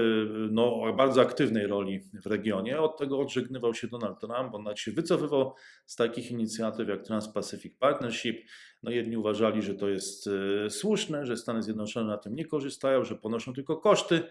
no, 0.51 0.93
bardzo 0.97 1.21
aktywnej 1.21 1.67
roli 1.67 1.99
w 2.23 2.25
regionie. 2.25 2.79
Od 2.79 2.97
tego 2.97 3.19
odżegnywał 3.19 3.73
się 3.73 3.87
Donald 3.87 4.19
Trump, 4.19 4.55
on 4.55 4.63
nawet 4.63 4.79
się 4.79 4.91
wycofywał 4.91 5.53
z 5.85 5.95
takich 5.95 6.31
inicjatyw 6.31 6.89
jak 6.89 7.01
Trans-Pacific 7.01 7.77
Partnership. 7.79 8.37
No, 8.83 8.91
jedni 8.91 9.17
uważali, 9.17 9.61
że 9.61 9.75
to 9.75 9.89
jest 9.89 10.27
e, 10.27 10.69
słuszne, 10.69 11.25
że 11.25 11.37
Stany 11.37 11.63
Zjednoczone 11.63 12.07
na 12.07 12.17
tym 12.17 12.35
nie 12.35 12.45
korzystają, 12.45 13.03
że 13.03 13.15
ponoszą 13.15 13.53
tylko 13.53 13.77
koszty 13.77 14.23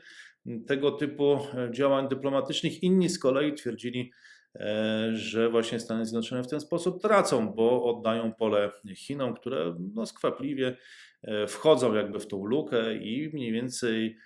tego 0.67 0.91
typu 0.91 1.39
e, 1.55 1.71
działań 1.73 2.09
dyplomatycznych. 2.09 2.83
Inni 2.83 3.09
z 3.09 3.19
kolei 3.19 3.55
twierdzili, 3.55 4.13
e, 4.55 5.11
że 5.15 5.49
właśnie 5.49 5.81
Stany 5.81 6.07
Zjednoczone 6.07 6.43
w 6.43 6.49
ten 6.51 6.61
sposób 6.61 7.03
tracą, 7.03 7.49
bo 7.49 7.85
oddają 7.85 8.35
pole 8.35 8.71
Chinom, 8.97 9.35
które 9.35 9.77
no, 9.95 10.07
skwapliwie 10.07 10.77
e, 11.23 11.47
wchodzą 11.47 11.95
jakby 11.95 12.21
w 12.21 12.27
tą 12.27 12.45
lukę 12.45 12.97
i 12.97 13.31
mniej 13.33 13.53
więcej 13.53 14.17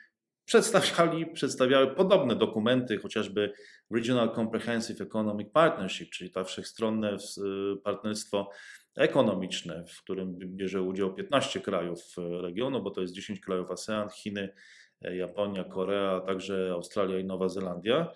przedstawiali, 0.48 1.26
przedstawiały 1.26 1.86
podobne 1.86 2.36
dokumenty, 2.36 2.98
chociażby 2.98 3.52
Regional 3.90 4.34
Comprehensive 4.34 5.00
Economic 5.00 5.52
Partnership, 5.52 6.10
czyli 6.10 6.30
to 6.30 6.44
wszechstronne 6.44 7.14
y, 7.14 7.76
partnerstwo 7.84 8.50
ekonomiczne, 8.96 9.84
w 9.88 10.02
którym 10.02 10.38
bierze 10.38 10.82
udział 10.82 11.14
15 11.14 11.60
krajów 11.60 12.00
y, 12.18 12.42
regionu, 12.42 12.82
bo 12.82 12.90
to 12.90 13.00
jest 13.00 13.14
10 13.14 13.40
krajów 13.40 13.70
ASEAN, 13.70 14.08
Chiny, 14.08 14.48
y, 15.06 15.16
Japonia, 15.16 15.64
Korea, 15.64 16.10
a 16.10 16.20
także 16.20 16.70
Australia 16.72 17.18
i 17.18 17.24
Nowa 17.24 17.48
Zelandia. 17.48 18.12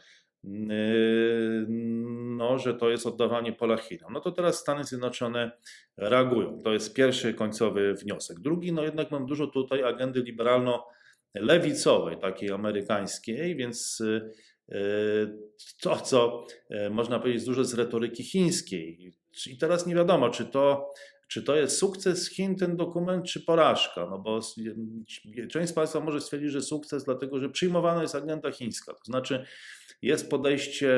No, 2.37 2.59
że 2.59 2.75
to 2.75 2.91
jest 2.91 3.07
oddawanie 3.07 3.53
pola 3.53 3.77
Chinom. 3.77 4.13
No 4.13 4.21
to 4.21 4.33
teraz 4.33 4.59
Stany 4.59 4.85
Zjednoczone 4.85 5.51
reagują. 5.97 6.59
To 6.65 6.73
jest 6.73 6.95
pierwszy 6.95 7.35
końcowy 7.35 7.95
wniosek. 7.95 8.41
Drugi, 8.41 8.73
no 8.73 8.83
jednak 8.83 9.11
mam 9.11 9.27
dużo 9.27 9.47
tutaj 9.47 9.85
agendy 9.85 10.23
liberalno- 10.23 10.83
lewicowej, 11.35 12.19
takiej 12.19 12.51
amerykańskiej, 12.51 13.57
więc 13.57 14.01
y, 14.01 14.31
y, 14.73 14.75
to, 15.81 15.97
co 15.97 16.47
y, 16.71 16.91
można 16.91 17.19
powiedzieć, 17.19 17.45
dużo 17.45 17.65
z 17.65 17.75
retoryki 17.75 18.25
chińskiej. 18.25 19.13
I 19.47 19.59
teraz 19.59 19.87
nie 19.87 19.95
wiadomo, 19.95 20.31
czy 20.31 20.45
to, 20.45 20.91
czy 21.29 21.43
to 21.43 21.57
jest 21.57 21.79
sukces 21.79 22.31
Chin, 22.31 22.57
ten 22.57 22.77
dokument, 22.77 23.27
czy 23.27 23.41
porażka. 23.41 24.07
No 24.11 24.19
bo 24.19 24.41
część 25.51 25.71
z 25.71 25.73
Państwa 25.73 26.01
może 26.01 26.21
stwierdzić, 26.21 26.51
że 26.51 26.63
sukces, 26.63 27.05
dlatego 27.05 27.39
że 27.39 27.49
przyjmowana 27.49 28.03
jest 28.03 28.15
agenda 28.15 28.53
chińska. 28.53 28.95
To 28.95 29.05
znaczy, 29.05 29.45
jest 30.03 30.31
podejście, 30.31 30.97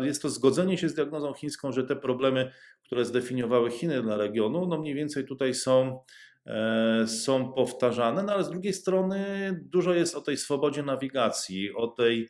jest 0.00 0.22
to 0.22 0.28
zgodzenie 0.28 0.78
się 0.78 0.88
z 0.88 0.94
diagnozą 0.94 1.32
chińską, 1.32 1.72
że 1.72 1.84
te 1.84 1.96
problemy, 1.96 2.52
które 2.82 3.04
zdefiniowały 3.04 3.70
Chiny 3.70 4.02
dla 4.02 4.16
regionu, 4.16 4.66
no 4.66 4.78
mniej 4.78 4.94
więcej 4.94 5.24
tutaj 5.24 5.54
są 5.54 6.00
są 7.06 7.52
powtarzane, 7.52 8.22
no 8.22 8.32
ale 8.32 8.44
z 8.44 8.50
drugiej 8.50 8.72
strony 8.72 9.50
dużo 9.64 9.94
jest 9.94 10.14
o 10.14 10.20
tej 10.20 10.36
swobodzie 10.36 10.82
nawigacji, 10.82 11.74
o, 11.74 11.86
tej, 11.86 12.28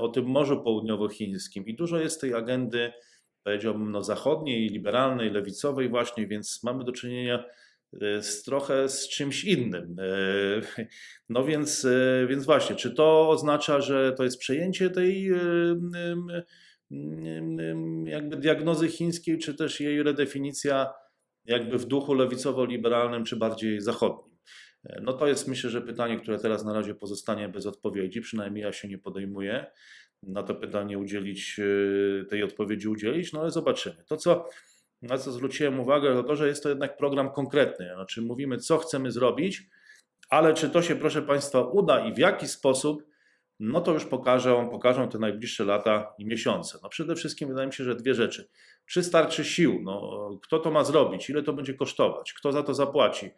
o 0.00 0.08
tym 0.08 0.24
Morzu 0.24 0.62
Południowochińskim 0.62 1.66
i 1.66 1.76
dużo 1.76 1.98
jest 1.98 2.20
tej 2.20 2.34
agendy, 2.34 2.92
powiedziałbym, 3.48 3.90
no, 3.90 4.02
zachodniej, 4.02 4.68
liberalnej, 4.68 5.30
lewicowej 5.30 5.88
właśnie, 5.88 6.26
więc 6.26 6.60
mamy 6.64 6.84
do 6.84 6.92
czynienia 6.92 7.44
e, 8.02 8.22
z 8.22 8.42
trochę 8.42 8.88
z 8.88 9.08
czymś 9.08 9.44
innym. 9.44 9.96
E, 9.98 10.84
no 11.28 11.44
więc, 11.44 11.86
więc 12.28 12.44
właśnie, 12.44 12.76
czy 12.76 12.94
to 12.94 13.28
oznacza, 13.30 13.80
że 13.80 14.12
to 14.12 14.24
jest 14.24 14.38
przejęcie 14.38 14.90
tej 14.90 15.30
jakby 18.04 18.36
diagnozy 18.36 18.88
chińskiej, 18.88 19.38
czy 19.38 19.54
też 19.54 19.80
jej 19.80 20.02
redefinicja 20.02 20.92
jakby 21.48 21.78
w 21.78 21.84
duchu 21.84 22.14
lewicowo-liberalnym 22.14 23.24
czy 23.24 23.36
bardziej 23.36 23.80
zachodnim? 23.80 24.36
E, 24.84 25.00
no 25.02 25.12
to 25.12 25.26
jest 25.26 25.48
myślę, 25.48 25.70
że 25.70 25.82
pytanie, 25.82 26.20
które 26.20 26.38
teraz 26.38 26.64
na 26.64 26.72
razie 26.72 26.94
pozostanie 26.94 27.48
bez 27.48 27.66
odpowiedzi, 27.66 28.20
przynajmniej 28.20 28.64
ja 28.64 28.72
się 28.72 28.88
nie 28.88 28.98
podejmuję 28.98 29.66
na 30.22 30.42
to 30.42 30.54
pytanie 30.54 30.98
udzielić, 30.98 31.60
e, 31.60 32.24
tej 32.24 32.42
odpowiedzi 32.42 32.88
udzielić, 32.88 33.32
no 33.32 33.40
ale 33.40 33.50
zobaczymy. 33.50 34.04
To, 34.08 34.16
co, 34.16 34.48
na 35.02 35.18
co 35.18 35.32
zwróciłem 35.32 35.80
uwagę, 35.80 36.14
to 36.14 36.22
to, 36.22 36.36
że 36.36 36.48
jest 36.48 36.62
to 36.62 36.68
jednak 36.68 36.96
program 36.96 37.32
konkretny, 37.32 37.90
znaczy 37.94 38.22
mówimy, 38.22 38.58
co 38.58 38.78
chcemy 38.78 39.10
zrobić, 39.10 39.62
ale 40.30 40.54
czy 40.54 40.70
to 40.70 40.82
się, 40.82 40.96
proszę 40.96 41.22
Państwa, 41.22 41.62
uda 41.62 42.08
i 42.08 42.14
w 42.14 42.18
jaki 42.18 42.48
sposób, 42.48 43.02
no 43.60 43.80
to 43.80 43.92
już 43.92 44.04
pokażą, 44.04 44.68
pokażą 44.68 45.08
te 45.08 45.18
najbliższe 45.18 45.64
lata 45.64 46.14
i 46.18 46.26
miesiące. 46.26 46.78
No 46.82 46.88
przede 46.88 47.14
wszystkim 47.14 47.48
wydaje 47.48 47.66
mi 47.66 47.72
się, 47.72 47.84
że 47.84 47.94
dwie 47.94 48.14
rzeczy. 48.14 48.48
Czy 48.86 49.02
starczy 49.02 49.44
sił? 49.44 49.80
No, 49.84 50.30
kto 50.42 50.58
to 50.58 50.70
ma 50.70 50.84
zrobić? 50.84 51.30
Ile 51.30 51.42
to 51.42 51.52
będzie 51.52 51.74
kosztować? 51.74 52.32
Kto 52.32 52.52
za 52.52 52.62
to 52.62 52.74
zapłaci? 52.74 53.30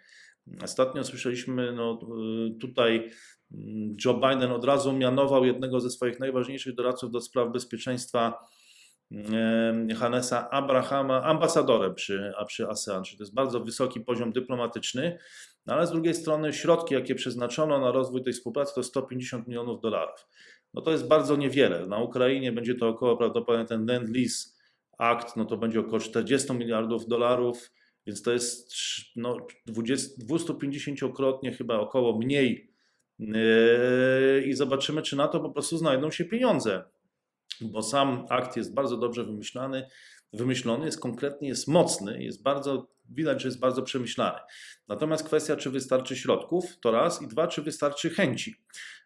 Ostatnio 0.62 1.04
słyszeliśmy, 1.04 1.72
no, 1.72 2.00
tutaj 2.60 3.10
mm, 3.52 3.96
Joe 4.04 4.14
Biden 4.14 4.52
od 4.52 4.64
razu 4.64 4.92
mianował 4.92 5.44
jednego 5.44 5.80
ze 5.80 5.90
swoich 5.90 6.20
najważniejszych 6.20 6.74
doradców 6.74 7.10
do 7.10 7.20
spraw 7.20 7.52
bezpieczeństwa 7.52 8.38
mm, 9.10 9.90
Hanesa 9.96 10.50
Abrahama 10.50 11.22
ambasadorem 11.22 11.94
przy, 11.94 12.32
przy 12.46 12.68
ASEAN, 12.68 13.04
czyli 13.04 13.18
to 13.18 13.24
jest 13.24 13.34
bardzo 13.34 13.60
wysoki 13.60 14.00
poziom 14.00 14.32
dyplomatyczny, 14.32 15.18
no 15.66 15.74
ale 15.74 15.86
z 15.86 15.90
drugiej 15.90 16.14
strony 16.14 16.52
środki, 16.52 16.94
jakie 16.94 17.14
przeznaczono 17.14 17.80
na 17.80 17.90
rozwój 17.92 18.22
tej 18.22 18.32
współpracy 18.32 18.74
to 18.74 18.82
150 18.82 19.48
milionów 19.48 19.80
dolarów. 19.80 20.26
No 20.74 20.82
to 20.82 20.90
jest 20.90 21.08
bardzo 21.08 21.36
niewiele. 21.36 21.86
Na 21.86 21.98
Ukrainie 21.98 22.52
będzie 22.52 22.74
to 22.74 22.88
około 22.88 23.16
prawdopodobnie 23.16 23.66
ten 23.66 23.86
Lend-Lease 23.86 24.60
akt, 24.98 25.36
no 25.36 25.44
to 25.44 25.56
będzie 25.56 25.80
około 25.80 25.98
40 25.98 26.52
miliardów 26.52 27.08
dolarów, 27.08 27.70
więc 28.06 28.22
to 28.22 28.32
jest 28.32 28.72
no, 29.16 29.36
250-krotnie 29.68 31.52
chyba 31.52 31.78
około 31.78 32.18
mniej. 32.18 32.70
Yy, 33.18 34.44
I 34.46 34.52
zobaczymy, 34.52 35.02
czy 35.02 35.16
na 35.16 35.28
to 35.28 35.40
po 35.40 35.50
prostu 35.50 35.78
znajdą 35.78 36.10
się 36.10 36.24
pieniądze, 36.24 36.84
bo 37.60 37.82
sam 37.82 38.26
akt 38.30 38.56
jest 38.56 38.74
bardzo 38.74 38.96
dobrze 38.96 39.24
wymyślany, 39.24 39.86
wymyślony, 40.32 40.86
jest 40.86 41.00
konkretny, 41.00 41.48
jest 41.48 41.68
mocny, 41.68 42.22
jest 42.22 42.42
bardzo, 42.42 42.90
widać, 43.10 43.42
że 43.42 43.48
jest 43.48 43.60
bardzo 43.60 43.82
przemyślany. 43.82 44.38
Natomiast 44.88 45.24
kwestia, 45.24 45.56
czy 45.56 45.70
wystarczy 45.70 46.16
środków, 46.16 46.64
to 46.80 46.90
raz, 46.90 47.22
i 47.22 47.28
dwa, 47.28 47.48
czy 47.48 47.62
wystarczy 47.62 48.10
chęci. 48.10 48.54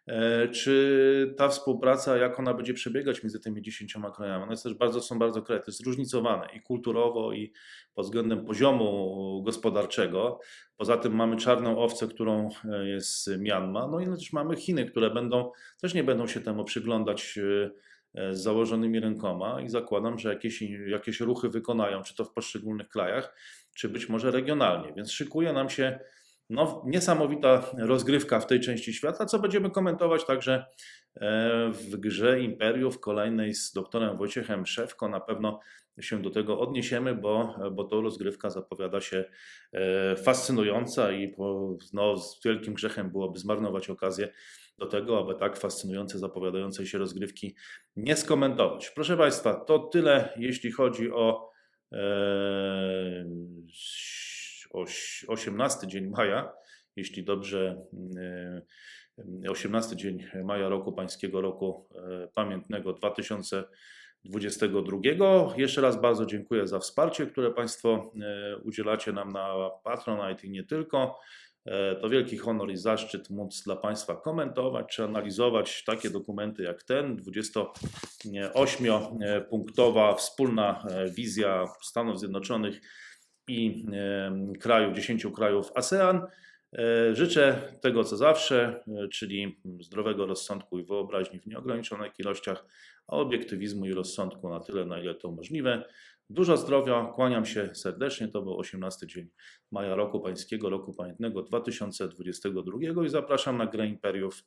E, 0.07 0.47
czy 0.49 1.33
ta 1.37 1.49
współpraca, 1.49 2.17
jak 2.17 2.39
ona 2.39 2.53
będzie 2.53 2.73
przebiegać 2.73 3.23
między 3.23 3.39
tymi 3.39 3.61
dziesięcioma 3.61 4.11
krajami? 4.11 4.43
One 4.43 4.53
jest 4.53 4.63
też 4.63 4.73
bardzo, 4.73 5.01
są 5.01 5.19
bardzo 5.19 5.41
kraje, 5.41 5.61
zróżnicowane 5.67 6.47
i 6.53 6.61
kulturowo, 6.61 7.33
i 7.33 7.53
pod 7.93 8.05
względem 8.05 8.45
poziomu 8.45 9.41
gospodarczego. 9.45 10.39
Poza 10.77 10.97
tym 10.97 11.15
mamy 11.15 11.37
czarną 11.37 11.77
owcę, 11.79 12.07
którą 12.07 12.49
e, 12.71 12.87
jest 12.87 13.29
Mianma, 13.39 13.87
no 13.87 13.99
i 13.99 14.05
też 14.05 14.33
mamy 14.33 14.55
Chiny, 14.55 14.85
które 14.85 15.09
będą, 15.09 15.51
też 15.81 15.93
nie 15.93 16.03
będą 16.03 16.27
się 16.27 16.41
temu 16.41 16.63
przyglądać 16.63 17.37
e, 17.37 17.71
z 18.31 18.39
założonymi 18.39 18.99
rękoma 18.99 19.61
i 19.61 19.69
zakładam, 19.69 20.19
że 20.19 20.29
jakieś, 20.29 20.61
jakieś 20.87 21.19
ruchy 21.19 21.49
wykonają, 21.49 22.03
czy 22.03 22.15
to 22.15 22.25
w 22.25 22.33
poszczególnych 22.33 22.89
krajach, 22.89 23.35
czy 23.73 23.89
być 23.89 24.09
może 24.09 24.31
regionalnie. 24.31 24.93
Więc 24.93 25.11
szykuje 25.11 25.53
nam 25.53 25.69
się 25.69 25.99
no, 26.49 26.83
niesamowita 26.85 27.71
rozgrywka 27.77 28.39
w 28.39 28.47
tej 28.47 28.59
części 28.59 28.93
świata, 28.93 29.25
co 29.25 29.39
będziemy 29.39 29.69
komentować 29.71 30.25
także 30.25 30.65
e, 31.15 31.69
w 31.71 31.97
grze 31.97 32.39
Imperiów 32.39 32.99
kolejnej 32.99 33.53
z 33.53 33.73
doktorem 33.73 34.17
Wojciechem 34.17 34.65
Szewko. 34.65 35.09
Na 35.09 35.19
pewno 35.19 35.59
się 35.99 36.21
do 36.21 36.29
tego 36.29 36.59
odniesiemy, 36.59 37.15
bo, 37.15 37.55
bo 37.71 37.83
to 37.83 38.01
rozgrywka 38.01 38.49
zapowiada 38.49 39.01
się 39.01 39.25
e, 39.73 40.15
fascynująca 40.15 41.11
i 41.11 41.27
po, 41.27 41.77
no, 41.93 42.17
z 42.17 42.43
wielkim 42.45 42.73
grzechem 42.73 43.09
byłoby 43.09 43.39
zmarnować 43.39 43.89
okazję 43.89 44.29
do 44.77 44.85
tego, 44.85 45.19
aby 45.19 45.35
tak 45.35 45.57
fascynujące, 45.57 46.19
zapowiadającej 46.19 46.87
się 46.87 46.97
rozgrywki 46.97 47.55
nie 47.95 48.15
skomentować. 48.15 48.89
Proszę 48.89 49.17
Państwa, 49.17 49.53
to 49.53 49.79
tyle, 49.79 50.33
jeśli 50.37 50.71
chodzi 50.71 51.11
o 51.11 51.51
e, 51.91 53.25
18 55.27 55.87
dzień 55.87 56.07
maja, 56.07 56.53
jeśli 56.95 57.23
dobrze, 57.23 57.85
18 59.49 59.93
e, 59.93 59.97
dzień 59.97 60.23
maja 60.43 60.69
roku 60.69 60.93
pańskiego 60.93 61.41
roku 61.41 61.89
e, 61.95 62.27
pamiętnego 62.33 62.93
2022. 62.93 64.97
Jeszcze 65.57 65.81
raz 65.81 66.01
bardzo 66.01 66.25
dziękuję 66.25 66.67
za 66.67 66.79
wsparcie, 66.79 67.25
które 67.25 67.51
Państwo 67.51 68.11
udzielacie 68.63 69.11
nam 69.11 69.31
na 69.31 69.69
Patronite 69.83 70.47
i 70.47 70.49
nie 70.49 70.63
tylko. 70.63 71.19
To 72.01 72.09
wielki 72.09 72.37
honor 72.37 72.71
i 72.71 72.77
zaszczyt 72.77 73.29
móc 73.29 73.63
dla 73.63 73.75
Państwa 73.75 74.15
komentować 74.15 74.95
czy 74.95 75.03
analizować 75.03 75.83
takie 75.83 76.09
dokumenty 76.09 76.63
jak 76.63 76.83
ten. 76.83 77.17
28-punktowa 77.17 80.15
wspólna 80.15 80.87
wizja 81.15 81.65
Stanów 81.81 82.19
Zjednoczonych 82.19 82.81
i 83.47 83.85
krajów, 84.59 84.95
10 84.95 85.27
krajów 85.35 85.71
ASEAN. 85.75 86.21
E, 86.77 87.15
życzę 87.15 87.73
tego, 87.81 88.03
co 88.03 88.17
zawsze, 88.17 88.83
e, 88.87 89.07
czyli 89.07 89.61
zdrowego 89.79 90.25
rozsądku 90.25 90.79
i 90.79 90.85
wyobraźni 90.85 91.39
w 91.39 91.47
nieograniczonych 91.47 92.19
ilościach, 92.19 92.65
a 93.07 93.15
obiektywizmu 93.15 93.85
i 93.85 93.93
rozsądku 93.93 94.49
na 94.49 94.59
tyle, 94.59 94.85
na 94.85 94.99
ile 94.99 95.15
to 95.15 95.31
możliwe. 95.31 95.83
Dużo 96.29 96.57
zdrowia, 96.57 97.11
kłaniam 97.15 97.45
się 97.45 97.75
serdecznie. 97.75 98.27
To 98.27 98.41
był 98.41 98.57
18 98.57 99.07
dzień 99.07 99.29
maja 99.71 99.95
roku 99.95 100.19
pańskiego, 100.19 100.69
roku 100.69 100.93
pamiętnego 100.93 101.41
2022 101.43 103.05
i 103.05 103.09
zapraszam 103.09 103.57
na 103.57 103.65
grę 103.65 103.87
Imperiów 103.87 104.43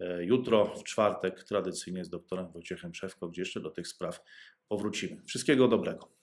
e, 0.00 0.24
jutro, 0.24 0.64
w 0.64 0.84
czwartek, 0.84 1.44
tradycyjnie 1.44 2.04
z 2.04 2.10
doktorem 2.10 2.52
Wojciechem 2.52 2.94
Szewko, 2.94 3.28
gdzie 3.28 3.42
jeszcze 3.42 3.60
do 3.60 3.70
tych 3.70 3.88
spraw 3.88 4.20
powrócimy. 4.68 5.22
Wszystkiego 5.26 5.68
dobrego. 5.68 6.19